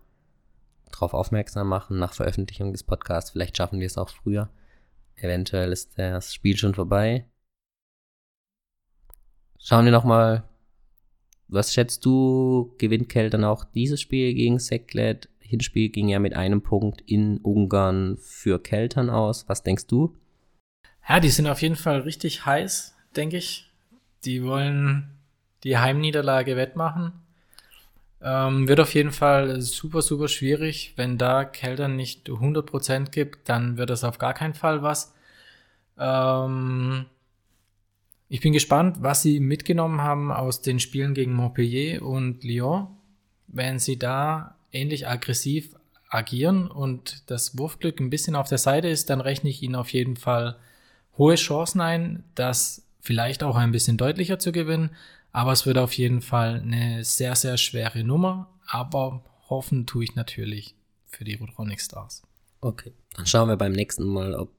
drauf 0.91 1.13
aufmerksam 1.13 1.67
machen 1.67 1.99
nach 1.99 2.13
Veröffentlichung 2.13 2.71
des 2.71 2.83
Podcasts. 2.83 3.31
Vielleicht 3.31 3.57
schaffen 3.57 3.79
wir 3.79 3.87
es 3.87 3.97
auch 3.97 4.09
früher. 4.09 4.49
Eventuell 5.15 5.71
ist 5.71 5.97
das 5.97 6.33
Spiel 6.33 6.57
schon 6.57 6.75
vorbei. 6.75 7.25
Schauen 9.59 9.85
wir 9.85 9.91
nochmal, 9.91 10.43
was 11.47 11.73
schätzt 11.73 12.05
du, 12.05 12.75
gewinnt 12.77 13.09
Keltern 13.09 13.43
auch 13.43 13.63
dieses 13.63 13.99
Spiel 13.99 14.33
gegen 14.33 14.59
Seklet? 14.59 15.29
Hinspiel 15.47 15.89
ging 15.89 16.09
ja 16.09 16.19
mit 16.19 16.35
einem 16.35 16.61
Punkt 16.61 17.01
in 17.05 17.37
Ungarn 17.37 18.17
für 18.17 18.61
Keltern 18.61 19.09
aus. 19.09 19.47
Was 19.47 19.63
denkst 19.63 19.87
du? 19.87 20.15
Ja, 21.07 21.19
die 21.19 21.29
sind 21.29 21.47
auf 21.47 21.61
jeden 21.61 21.77
Fall 21.77 22.01
richtig 22.01 22.45
heiß, 22.45 22.95
denke 23.15 23.37
ich. 23.37 23.71
Die 24.25 24.43
wollen 24.43 25.17
die 25.63 25.77
Heimniederlage 25.77 26.57
wettmachen. 26.57 27.13
Ähm, 28.21 28.67
wird 28.67 28.79
auf 28.79 28.93
jeden 28.93 29.11
Fall 29.11 29.61
super, 29.61 30.01
super 30.01 30.27
schwierig. 30.27 30.93
Wenn 30.97 31.17
da 31.17 31.45
Keltern 31.45 31.95
nicht 31.95 32.27
100% 32.27 33.11
gibt, 33.11 33.47
dann 33.47 33.77
wird 33.77 33.89
das 33.89 34.03
auf 34.03 34.17
gar 34.17 34.33
keinen 34.33 34.53
Fall 34.53 34.81
was. 34.81 35.13
Ähm, 35.97 37.05
ich 38.27 38.41
bin 38.41 38.51
gespannt, 38.51 38.97
was 38.99 39.21
sie 39.21 39.39
mitgenommen 39.39 40.01
haben 40.01 40.31
aus 40.31 40.61
den 40.61 40.79
Spielen 40.79 41.13
gegen 41.13 41.33
Montpellier 41.33 42.01
und 42.01 42.43
Lyon. 42.43 42.87
Wenn 43.47 43.79
sie 43.79 43.97
da 43.97 44.56
ähnlich 44.71 45.07
aggressiv 45.07 45.75
agieren 46.09 46.69
und 46.69 47.29
das 47.29 47.57
Wurfglück 47.57 47.99
ein 47.99 48.09
bisschen 48.09 48.35
auf 48.35 48.47
der 48.47 48.57
Seite 48.57 48.87
ist, 48.87 49.09
dann 49.09 49.21
rechne 49.21 49.49
ich 49.49 49.61
ihnen 49.61 49.75
auf 49.75 49.91
jeden 49.91 50.15
Fall 50.15 50.57
hohe 51.17 51.35
Chancen 51.35 51.81
ein, 51.81 52.23
das 52.35 52.83
vielleicht 53.01 53.43
auch 53.43 53.55
ein 53.55 53.71
bisschen 53.71 53.97
deutlicher 53.97 54.39
zu 54.39 54.51
gewinnen. 54.51 54.91
Aber 55.31 55.51
es 55.51 55.65
wird 55.65 55.77
auf 55.77 55.93
jeden 55.93 56.21
Fall 56.21 56.61
eine 56.61 57.03
sehr, 57.03 57.35
sehr 57.35 57.57
schwere 57.57 58.03
Nummer. 58.03 58.49
Aber 58.65 59.23
hoffen 59.49 59.85
tue 59.85 60.03
ich 60.03 60.15
natürlich 60.15 60.75
für 61.05 61.23
die 61.23 61.35
Rotronic 61.35 61.81
Stars. 61.81 62.23
Okay, 62.61 62.93
dann 63.15 63.25
schauen 63.25 63.49
wir 63.49 63.57
beim 63.57 63.71
nächsten 63.71 64.05
Mal, 64.05 64.33
ob 64.35 64.51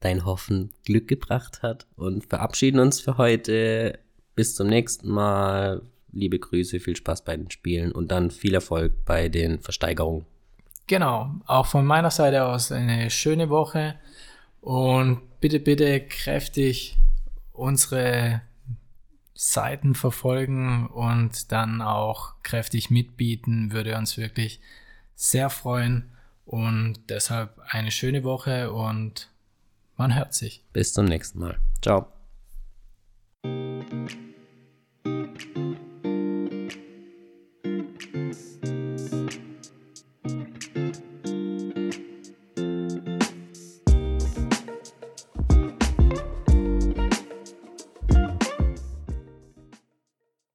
dein 0.00 0.24
Hoffen 0.24 0.70
Glück 0.84 1.08
gebracht 1.08 1.62
hat 1.62 1.86
und 1.96 2.26
verabschieden 2.26 2.80
uns 2.80 3.00
für 3.00 3.18
heute. 3.18 3.98
Bis 4.34 4.54
zum 4.54 4.68
nächsten 4.68 5.08
Mal 5.08 5.82
liebe 6.12 6.38
Grüße, 6.38 6.80
viel 6.80 6.96
Spaß 6.96 7.24
bei 7.24 7.36
den 7.36 7.50
Spielen 7.50 7.92
und 7.92 8.10
dann 8.10 8.30
viel 8.30 8.54
Erfolg 8.54 9.04
bei 9.04 9.28
den 9.28 9.60
Versteigerungen. 9.60 10.24
Genau, 10.86 11.30
auch 11.46 11.66
von 11.66 11.86
meiner 11.86 12.10
Seite 12.10 12.44
aus 12.44 12.72
eine 12.72 13.10
schöne 13.10 13.48
Woche 13.48 13.94
und 14.60 15.20
bitte, 15.40 15.60
bitte 15.60 16.00
kräftig 16.00 16.98
unsere 17.52 18.42
Seiten 19.34 19.94
verfolgen 19.94 20.86
und 20.88 21.50
dann 21.52 21.80
auch 21.80 22.34
kräftig 22.42 22.90
mitbieten, 22.90 23.72
würde 23.72 23.96
uns 23.96 24.18
wirklich 24.18 24.60
sehr 25.14 25.48
freuen. 25.48 26.10
Und 26.44 26.98
deshalb 27.08 27.58
eine 27.68 27.90
schöne 27.90 28.24
Woche 28.24 28.72
und 28.72 29.30
man 29.96 30.14
hört 30.14 30.34
sich. 30.34 30.64
Bis 30.72 30.92
zum 30.92 31.06
nächsten 31.06 31.38
Mal. 31.38 31.58
Ciao. 31.80 32.08